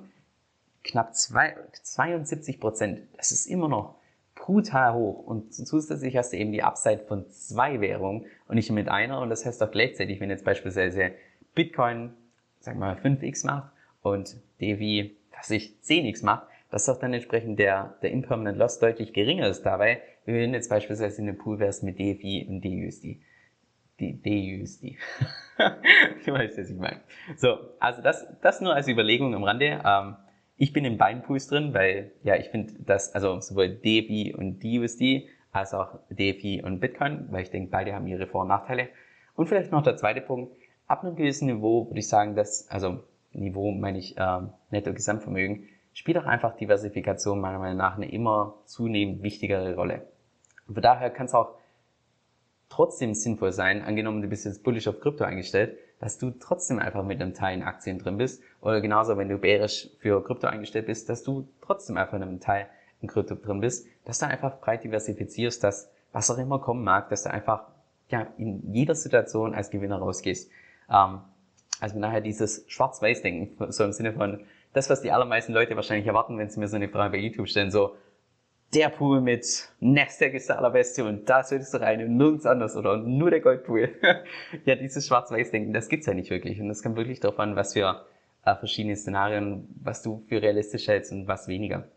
knapp 0.84 1.14
72 1.14 2.60
Prozent. 2.60 3.02
Das 3.16 3.32
ist 3.32 3.46
immer 3.46 3.70
noch 3.70 3.94
brutal 4.34 4.96
hoch. 4.96 5.20
Und 5.28 5.54
zusätzlich 5.54 6.18
hast 6.18 6.34
du 6.34 6.38
eben 6.38 6.52
die 6.52 6.64
Upside 6.64 7.04
von 7.08 7.30
zwei 7.30 7.80
Währungen 7.80 8.26
und 8.48 8.56
nicht 8.56 8.72
mit 8.72 8.90
einer. 8.90 9.22
Und 9.22 9.30
das 9.30 9.46
heißt 9.46 9.62
auch 9.62 9.70
gleichzeitig, 9.70 10.20
wenn 10.20 10.32
jetzt 10.32 10.46
beispielsweise 10.46 11.12
Bitcoin 11.54 12.16
sag 12.62 12.78
mal, 12.78 12.96
5x 12.96 13.46
macht 13.46 13.72
und 14.02 14.38
DV, 14.62 15.12
was 15.36 15.50
ich 15.50 15.76
10x 15.84 16.24
macht, 16.24 16.48
dass 16.70 16.86
doch 16.86 16.98
dann 16.98 17.14
entsprechend 17.14 17.60
der, 17.60 17.96
der 18.02 18.12
Impermanent 18.12 18.58
Loss 18.58 18.80
deutlich 18.80 19.14
geringer 19.14 19.48
ist 19.48 19.64
dabei, 19.64 20.02
wie 20.26 20.34
wenn 20.34 20.54
jetzt 20.54 20.70
beispielsweise 20.70 21.20
in 21.20 21.28
dem 21.28 21.38
Pool 21.38 21.60
wärst 21.60 21.84
mit 21.84 22.00
DFI 22.00 22.48
und 22.48 22.64
DUSD. 22.64 23.20
DUSD. 24.00 24.98
du 26.26 26.32
weißt, 26.32 26.58
was 26.58 26.70
ich 26.70 26.78
meine. 26.78 27.02
So, 27.36 27.58
also 27.80 28.02
das, 28.02 28.26
das 28.42 28.62
nur 28.62 28.74
als 28.74 28.88
Überlegung 28.88 29.36
am 29.36 29.44
Rande. 29.44 29.82
Ähm, 29.86 30.16
ich 30.58 30.74
bin 30.74 30.86
in 30.86 30.98
beiden 30.98 31.24
Pools 31.24 31.48
drin, 31.48 31.74
weil, 31.74 32.12
ja, 32.24 32.36
ich 32.36 32.50
finde, 32.50 32.74
dass, 32.84 33.14
also 33.14 33.40
sowohl 33.42 33.70
DFI 33.70 34.34
und 34.36 34.64
DUSD 34.64 35.28
als 35.52 35.74
auch 35.74 36.00
DFI 36.10 36.64
und 36.64 36.80
Bitcoin, 36.80 37.28
weil 37.30 37.44
ich 37.44 37.52
denke, 37.52 37.70
beide 37.70 37.94
haben 37.94 38.08
ihre 38.08 38.28
Vor- 38.28 38.44
und 38.44 38.48
Nachteile. 38.48 38.90
Und 39.36 39.48
vielleicht 39.48 39.72
noch 39.72 39.84
der 39.84 39.98
zweite 39.98 40.22
Punkt, 40.22 40.56
ab 40.92 41.04
einem 41.04 41.16
gewissen 41.16 41.48
Niveau 41.48 41.88
würde 41.88 42.00
ich 42.00 42.10
sagen, 42.10 42.36
dass, 42.36 42.68
also 42.70 43.00
Niveau 43.32 43.72
meine 43.72 43.98
ich 43.98 44.18
äh, 44.18 44.40
netto 44.72 44.94
Gesamtvermögen, 44.94 45.70
spielt 45.94 46.18
auch 46.18 46.26
einfach 46.26 46.58
Diversifikation 46.58 47.40
meiner 47.40 47.60
Meinung 47.60 47.78
nach 47.78 47.96
eine 47.96 48.12
immer 48.12 48.56
zunehmend 48.66 49.24
wichtigere 49.24 49.76
Rolle. 49.76 50.06
Und 50.68 50.74
von 50.74 50.84
daher 50.84 51.10
kann 51.10 51.28
es 51.28 51.34
auch 51.34 51.56
trotzdem 52.68 53.14
sinnvoll 53.14 53.54
sein, 53.54 53.82
angenommen 53.84 54.22
du 54.22 54.28
bist 54.28 54.46
jetzt 54.46 54.64
bullish 54.64 54.88
auf 54.88 55.00
Krypto 55.00 55.24
eingestellt, 55.24 55.78
dass 56.00 56.18
du 56.18 56.32
trotzdem 56.32 56.80
einfach 56.80 57.06
mit 57.06 57.22
einem 57.22 57.34
Teil 57.34 57.58
in 57.58 57.64
Aktien 57.64 58.00
drin 58.00 58.18
bist. 58.18 58.42
Oder 58.60 58.82
genauso, 58.82 59.18
wenn 59.18 59.30
du 59.30 59.38
bärisch 59.38 59.90
für 60.00 60.22
Krypto 60.24 60.48
eingestellt 60.48 60.88
bist, 60.88 61.08
dass 61.10 61.24
du 61.24 61.48
trotzdem 61.62 61.96
einfach 61.98 62.16
in 62.16 62.24
einem 62.24 62.40
Teil 62.40 62.68
in 63.02 63.08
Krypto 63.08 63.36
drin 63.36 63.62
bist, 63.62 63.88
dass 64.04 64.20
du 64.20 64.28
einfach 64.28 64.60
breit 64.60 64.84
diversifizierst, 64.84 65.64
dass 65.64 65.90
was 66.12 66.30
auch 66.30 66.38
immer 66.38 66.60
kommen 66.60 66.84
mag, 66.84 67.10
dass 67.10 67.24
du 67.24 67.32
einfach 67.32 67.68
ja, 68.10 68.28
in 68.38 68.74
jeder 68.74 68.96
Situation 68.96 69.54
als 69.54 69.70
Gewinner 69.70 70.00
rausgehst. 70.00 70.52
Ähm, 70.90 71.22
also 71.80 71.98
nachher 71.98 72.22
dieses 72.22 72.64
Schwarz-Weiß-Denken, 72.68 73.72
so 73.72 73.84
im 73.84 73.92
Sinne 73.92 74.14
von, 74.14 74.46
das, 74.74 74.90
was 74.90 75.02
die 75.02 75.12
allermeisten 75.12 75.54
Leute 75.54 75.76
wahrscheinlich 75.76 76.08
erwarten, 76.08 76.38
wenn 76.38 76.50
sie 76.50 76.60
mir 76.60 76.68
so 76.68 76.76
eine 76.76 76.90
Frage 76.90 77.12
bei 77.12 77.18
YouTube 77.18 77.48
stellen, 77.48 77.72
so, 77.72 77.96
der 78.74 78.90
Pool 78.90 79.20
mit 79.20 79.70
Nasdaq 79.82 80.34
ist 80.34 80.48
der 80.48 80.58
allerbeste 80.58 81.04
und 81.04 81.30
da 81.30 81.44
solltest 81.44 81.74
du 81.74 81.80
rein 81.80 82.02
und 82.06 82.16
nirgends 82.16 82.46
anders 82.46 82.78
oder 82.78 82.98
nur 82.98 83.30
der 83.30 83.42
Goldpool. 83.42 83.90
ja, 84.66 84.76
dieses 84.76 85.08
Schwarz-Weiß-Denken, 85.08 85.74
das 85.74 85.90
gibt's 85.90 86.06
ja 86.06 86.14
nicht 86.14 86.30
wirklich 86.30 86.62
und 86.62 86.70
das 86.70 86.82
kommt 86.82 86.96
wirklich 86.96 87.20
darauf 87.20 87.40
an, 87.40 87.58
was 87.58 87.74
für 87.74 88.06
äh, 88.46 88.56
verschiedene 88.56 88.96
Szenarien, 88.96 89.68
was 89.84 90.02
du 90.04 90.24
für 90.28 90.42
realistisch 90.42 90.88
hältst 90.88 91.12
und 91.12 91.28
was 91.28 91.48
weniger. 91.48 91.88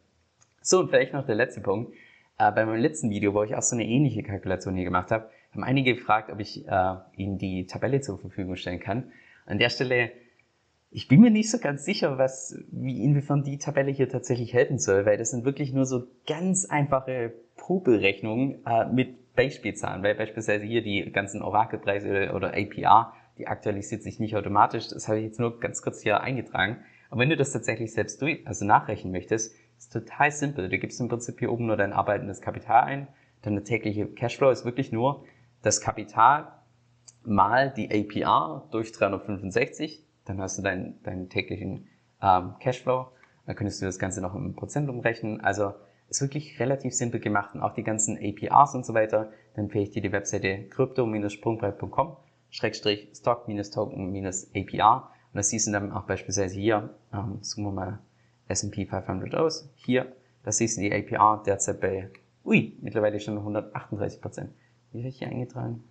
So, 0.62 0.80
und 0.80 0.88
vielleicht 0.88 1.12
noch 1.12 1.26
der 1.26 1.36
letzte 1.36 1.60
Punkt. 1.60 1.94
Äh, 2.38 2.50
bei 2.50 2.66
meinem 2.66 2.80
letzten 2.80 3.10
Video, 3.10 3.34
wo 3.34 3.44
ich 3.44 3.54
auch 3.54 3.62
so 3.62 3.76
eine 3.76 3.84
ähnliche 3.84 4.22
Kalkulation 4.22 4.74
hier 4.74 4.84
gemacht 4.84 5.10
habe, 5.12 5.30
haben 5.54 5.64
einige 5.64 5.94
gefragt, 5.94 6.30
ob 6.30 6.40
ich 6.40 6.66
äh, 6.66 6.94
Ihnen 7.16 7.38
die 7.38 7.66
Tabelle 7.66 8.00
zur 8.00 8.18
Verfügung 8.18 8.56
stellen 8.56 8.80
kann. 8.80 9.12
An 9.46 9.58
der 9.58 9.70
Stelle, 9.70 10.10
ich 10.90 11.08
bin 11.08 11.20
mir 11.20 11.30
nicht 11.30 11.50
so 11.50 11.58
ganz 11.58 11.84
sicher, 11.84 12.18
was, 12.18 12.56
wie, 12.70 13.02
inwiefern 13.02 13.42
die 13.42 13.58
Tabelle 13.58 13.90
hier 13.90 14.08
tatsächlich 14.08 14.52
helfen 14.52 14.78
soll, 14.78 15.06
weil 15.06 15.18
das 15.18 15.30
sind 15.30 15.44
wirklich 15.44 15.72
nur 15.72 15.86
so 15.86 16.06
ganz 16.26 16.66
einfache 16.66 17.32
Popelrechnungen 17.56 18.64
äh, 18.66 18.86
mit 18.86 19.34
Beispielzahlen, 19.34 20.02
weil 20.02 20.14
beispielsweise 20.14 20.64
hier 20.64 20.82
die 20.82 21.10
ganzen 21.10 21.42
Orakelpreise 21.42 22.32
oder 22.32 22.54
APR, 22.54 23.12
die 23.38 23.48
aktualisiert 23.48 24.02
sich 24.02 24.20
nicht 24.20 24.36
automatisch. 24.36 24.88
Das 24.88 25.08
habe 25.08 25.18
ich 25.18 25.24
jetzt 25.24 25.40
nur 25.40 25.58
ganz 25.58 25.82
kurz 25.82 26.02
hier 26.02 26.20
eingetragen. 26.20 26.78
Aber 27.10 27.20
wenn 27.20 27.30
du 27.30 27.36
das 27.36 27.52
tatsächlich 27.52 27.92
selbst 27.92 28.22
durch, 28.22 28.46
also 28.46 28.64
nachrechnen 28.64 29.12
möchtest, 29.12 29.54
ist 29.78 29.92
total 29.92 30.30
simpel. 30.30 30.68
Du 30.68 30.78
gibst 30.78 31.00
im 31.00 31.08
Prinzip 31.08 31.38
hier 31.38 31.52
oben 31.52 31.66
nur 31.66 31.76
dein 31.76 31.92
arbeitendes 31.92 32.40
Kapital 32.40 32.84
ein. 32.84 33.08
Dann 33.42 33.54
der 33.54 33.64
tägliche 33.64 34.06
Cashflow 34.06 34.50
ist 34.50 34.64
wirklich 34.64 34.92
nur 34.92 35.24
das 35.64 35.80
Kapital 35.80 36.52
mal 37.24 37.72
die 37.72 37.90
APR 37.90 38.68
durch 38.70 38.92
365. 38.92 40.04
Dann 40.26 40.40
hast 40.40 40.58
du 40.58 40.62
deinen, 40.62 41.02
deinen 41.02 41.28
täglichen 41.28 41.88
ähm, 42.22 42.54
Cashflow. 42.60 43.08
Dann 43.46 43.56
könntest 43.56 43.80
du 43.80 43.86
das 43.86 43.98
Ganze 43.98 44.20
noch 44.20 44.34
in 44.34 44.54
Prozent 44.54 44.88
umrechnen. 44.88 45.40
Also 45.40 45.74
ist 46.08 46.20
wirklich 46.20 46.60
relativ 46.60 46.94
simpel 46.94 47.18
gemacht 47.20 47.54
und 47.54 47.62
auch 47.62 47.72
die 47.72 47.82
ganzen 47.82 48.18
APRs 48.18 48.74
und 48.74 48.84
so 48.84 48.94
weiter. 48.94 49.30
Dann 49.54 49.64
empfehle 49.64 49.84
ich 49.84 49.90
dir 49.90 50.02
die 50.02 50.12
Webseite 50.12 50.68
crypto-sprungbrett.com 50.68 52.16
Schrägstrich 52.50 53.08
Stock-Token-APR 53.14 55.10
und 55.34 55.38
das 55.38 55.48
siehst 55.48 55.66
du 55.66 55.72
dann 55.72 55.90
auch 55.90 56.04
beispielsweise 56.04 56.54
hier, 56.54 56.94
ähm, 57.12 57.42
zoomen 57.42 57.74
wir 57.74 57.80
mal 57.80 57.98
S&P 58.46 58.86
500 58.86 59.34
aus. 59.34 59.68
Hier, 59.74 60.12
da 60.44 60.52
siehst 60.52 60.76
du 60.76 60.82
die 60.82 60.92
APR 60.92 61.42
derzeit 61.44 61.80
bei, 61.80 62.10
ui, 62.44 62.76
mittlerweile 62.80 63.18
schon 63.18 63.38
138 63.38 64.20
Prozent. 64.20 64.52
Wie 64.94 65.00
habe 65.00 65.08
ich 65.08 65.18
hier 65.18 65.28
eingetragen? 65.28 65.82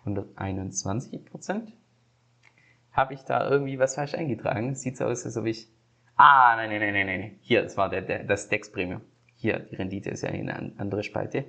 121 0.00 1.24
Prozent. 1.24 1.72
Habe 2.92 3.14
ich 3.14 3.22
da 3.22 3.48
irgendwie 3.48 3.78
was 3.78 3.94
falsch 3.94 4.14
eingetragen? 4.14 4.74
Sieht 4.74 4.98
so 4.98 5.06
aus, 5.06 5.24
als 5.24 5.38
ob 5.38 5.46
ich, 5.46 5.68
ah, 6.16 6.54
nein, 6.56 6.68
nein, 6.68 6.80
nein, 6.80 7.06
nein, 7.06 7.20
nein. 7.20 7.38
Hier, 7.40 7.62
das 7.62 7.78
war 7.78 7.88
der, 7.88 8.02
der, 8.02 8.24
das 8.24 8.50
Dex 8.50 8.70
Premium. 8.70 9.00
Hier, 9.36 9.58
die 9.58 9.76
Rendite 9.76 10.10
ist 10.10 10.22
ja 10.22 10.28
eine 10.28 10.74
andere 10.76 11.02
Spalte. 11.02 11.46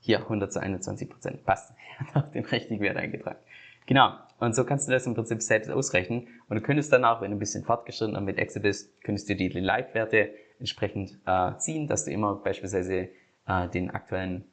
Hier 0.00 0.20
100 0.20 0.50
zu 0.50 0.60
21 0.60 1.10
Prozent. 1.10 1.44
Passt. 1.44 1.74
Ich 2.08 2.14
habe 2.14 2.32
den 2.32 2.46
richtigen 2.46 2.80
Wert 2.80 2.96
eingetragen. 2.96 3.38
Genau. 3.84 4.14
Und 4.40 4.56
so 4.56 4.64
kannst 4.64 4.88
du 4.88 4.92
das 4.92 5.06
im 5.06 5.14
Prinzip 5.14 5.42
selbst 5.42 5.70
ausrechnen. 5.70 6.26
Und 6.48 6.56
du 6.56 6.62
könntest 6.62 6.90
dann 6.90 7.04
auch, 7.04 7.20
wenn 7.20 7.30
du 7.30 7.36
ein 7.36 7.38
bisschen 7.38 7.64
fortgeschrittener 7.64 8.22
mit 8.22 8.38
Excel 8.38 8.62
bist, 8.62 8.98
könntest 9.02 9.28
du 9.28 9.36
die 9.36 9.48
Live-Werte 9.48 10.30
entsprechend 10.58 11.18
äh, 11.26 11.56
ziehen, 11.58 11.86
dass 11.86 12.06
du 12.06 12.10
immer 12.10 12.36
beispielsweise 12.36 13.10
äh, 13.46 13.68
den 13.68 13.90
aktuellen 13.90 14.46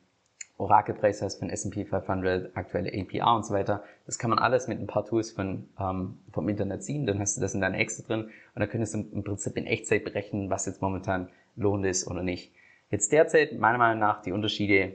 Orakelpreis 0.61 1.21
hast 1.21 1.39
von 1.39 1.49
S&P 1.49 1.85
500, 1.85 2.55
aktuelle 2.55 2.91
APR 2.93 3.35
und 3.35 3.45
so 3.45 3.53
weiter. 3.53 3.83
Das 4.05 4.19
kann 4.19 4.29
man 4.29 4.39
alles 4.39 4.67
mit 4.67 4.79
ein 4.79 4.87
paar 4.87 5.05
Tools 5.05 5.31
von, 5.31 5.67
ähm, 5.79 6.19
vom 6.31 6.47
Internet 6.47 6.83
ziehen. 6.83 7.05
Dann 7.05 7.19
hast 7.19 7.35
du 7.35 7.41
das 7.41 7.55
in 7.55 7.61
deiner 7.61 7.79
Excel 7.79 8.05
drin 8.05 8.21
und 8.25 8.59
dann 8.59 8.69
könntest 8.69 8.93
du 8.93 8.99
im 8.99 9.23
Prinzip 9.23 9.57
in 9.57 9.65
Echtzeit 9.65 10.03
berechnen, 10.03 10.49
was 10.49 10.67
jetzt 10.67 10.81
momentan 10.81 11.29
lohnt 11.55 11.85
ist 11.85 12.07
oder 12.07 12.21
nicht. 12.21 12.53
Jetzt 12.91 13.11
derzeit 13.11 13.57
meiner 13.57 13.79
Meinung 13.79 13.99
nach 13.99 14.21
die 14.21 14.31
Unterschiede 14.31 14.93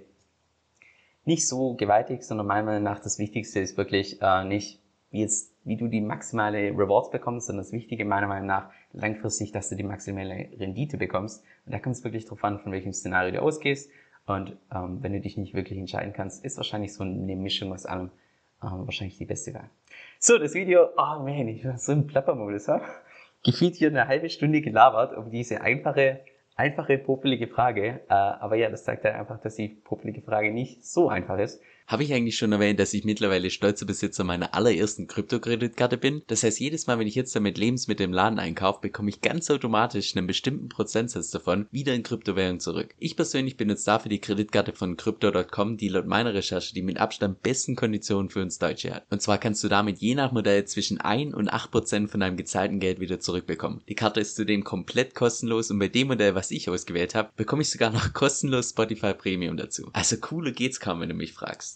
nicht 1.25 1.49
so 1.49 1.75
gewaltig, 1.75 2.23
sondern 2.23 2.47
meiner 2.47 2.67
Meinung 2.67 2.85
nach 2.85 3.01
das 3.01 3.19
Wichtigste 3.19 3.59
ist 3.59 3.77
wirklich 3.77 4.23
äh, 4.23 4.45
nicht, 4.45 4.81
wie 5.11 5.21
jetzt, 5.21 5.53
wie 5.65 5.77
du 5.77 5.89
die 5.89 6.01
maximale 6.01 6.71
Rewards 6.71 7.11
bekommst, 7.11 7.49
sondern 7.49 7.65
das 7.65 7.73
Wichtige 7.73 8.05
meiner 8.05 8.29
Meinung 8.29 8.47
nach 8.47 8.71
langfristig, 8.93 9.51
dass 9.51 9.69
du 9.69 9.75
die 9.75 9.83
maximale 9.83 10.49
Rendite 10.59 10.97
bekommst. 10.97 11.43
Und 11.65 11.73
da 11.73 11.81
kommt 11.81 11.97
es 11.97 12.05
wirklich 12.05 12.25
darauf 12.25 12.45
an, 12.45 12.61
von 12.61 12.71
welchem 12.71 12.93
Szenario 12.93 13.33
du 13.33 13.43
ausgehst. 13.43 13.91
Und 14.27 14.57
ähm, 14.75 15.03
wenn 15.03 15.13
du 15.13 15.21
dich 15.21 15.37
nicht 15.37 15.55
wirklich 15.55 15.79
entscheiden 15.79 16.13
kannst, 16.13 16.45
ist 16.45 16.57
wahrscheinlich 16.57 16.93
so 16.93 17.05
eine 17.05 17.37
Mischung 17.37 17.73
aus 17.73 17.87
allem 17.87 18.11
ähm, 18.63 18.87
wahrscheinlich 18.87 19.19
die 19.19 19.25
beste 19.25 19.55
Wahl. 19.55 19.71
So, 20.19 20.39
das 20.39 20.55
Video, 20.55 20.89
oh 20.97 21.23
man, 21.23 21.49
ich 21.49 21.65
war 21.65 21.79
so 21.79 21.93
im 21.93 22.07
Plappermodus, 22.07 22.69
ha? 22.69 22.81
Gefühlt 23.45 23.77
hier 23.77 23.89
eine 23.89 24.09
halbe 24.09 24.29
Stunde 24.29 24.61
gelabert 24.61 25.17
um 25.17 25.31
diese 25.31 25.61
einfache 25.61 26.21
einfache, 26.57 26.99
popelige 26.99 27.47
Frage. 27.47 28.01
Äh, 28.09 28.15
aber 28.15 28.57
ja, 28.57 28.69
das 28.69 28.85
zeigt 28.85 29.05
ja 29.05 29.13
einfach, 29.13 29.39
dass 29.41 29.55
die 29.55 29.69
popelige 29.69 30.23
Frage 30.23 30.51
nicht 30.51 30.85
so 30.85 31.09
einfach 31.09 31.39
ist. 31.39 31.63
Habe 31.87 32.03
ich 32.03 32.13
eigentlich 32.13 32.37
schon 32.37 32.51
erwähnt, 32.51 32.81
dass 32.81 32.95
ich 32.95 33.05
mittlerweile 33.05 33.49
stolzer 33.49 33.87
Besitzer 33.87 34.25
meiner 34.25 34.55
allerersten 34.55 35.07
Kryptokreditkarte 35.07 35.97
bin? 35.97 36.23
Das 36.27 36.43
heißt, 36.43 36.59
jedes 36.59 36.89
Mal, 36.89 36.99
wenn 36.99 37.07
ich 37.07 37.15
jetzt 37.15 37.37
damit 37.37 37.59
Lebensmittel 37.59 38.03
im 38.03 38.13
Laden 38.13 38.41
einkaufe, 38.41 38.81
bekomme 38.81 39.09
ich 39.09 39.21
ganz 39.21 39.49
automatisch 39.53 40.17
einen 40.17 40.27
bestimmten 40.27 40.69
Prozentsatz 40.69 41.31
davon 41.31 41.69
wieder 41.71 41.95
in 41.95 42.03
Kryptowährung 42.03 42.59
zurück. 42.59 42.93
Ich 42.99 43.15
persönlich 43.15 43.57
benutze 43.57 43.85
dafür 43.85 44.09
die 44.09 44.19
Kreditkarte 44.19 44.73
von 44.73 44.97
Crypto.com, 44.97 45.77
die 45.77 45.87
laut 45.87 46.07
meiner 46.07 46.35
Recherche 46.35 46.75
die 46.75 46.83
mit 46.83 46.99
Abstand 46.99 47.43
besten 47.43 47.77
Konditionen 47.77 48.31
für 48.31 48.43
uns 48.43 48.59
Deutsche 48.59 48.93
hat. 48.93 49.07
Und 49.11 49.23
zwar 49.23 49.39
kannst 49.39 49.63
du 49.63 49.69
damit 49.69 49.99
je 49.99 50.17
nach 50.17 50.33
Modell 50.33 50.65
zwischen 50.65 51.01
1 51.01 51.37
und 51.37 51.49
8 51.49 51.71
Prozent 51.71 52.11
von 52.11 52.19
deinem 52.19 52.37
gezahlten 52.37 52.81
Geld 52.81 52.99
wieder 52.99 53.21
zurückbekommen. 53.21 53.83
Die 53.89 53.95
Karte 53.95 54.19
ist 54.19 54.35
zudem 54.35 54.65
komplett 54.65 55.15
kostenlos 55.15 55.71
und 55.71 55.79
bei 55.79 55.87
dem 55.87 56.09
Modell, 56.09 56.35
was 56.35 56.51
ich 56.51 56.69
ausgewählt 56.69 57.15
habe, 57.15 57.31
bekomme 57.37 57.63
ich 57.63 57.71
sogar 57.71 57.93
noch 57.93 58.13
kostenlos 58.13 58.71
Spotify 58.71 59.15
Premium 59.15 59.57
dazu. 59.57 59.89
Also 59.93 60.17
cooler 60.17 60.51
geht's 60.51 60.81
kaum, 60.81 61.01
wenn 61.01 61.11
du 61.11 61.15
mich 61.15 61.33
fragst. 61.33 61.76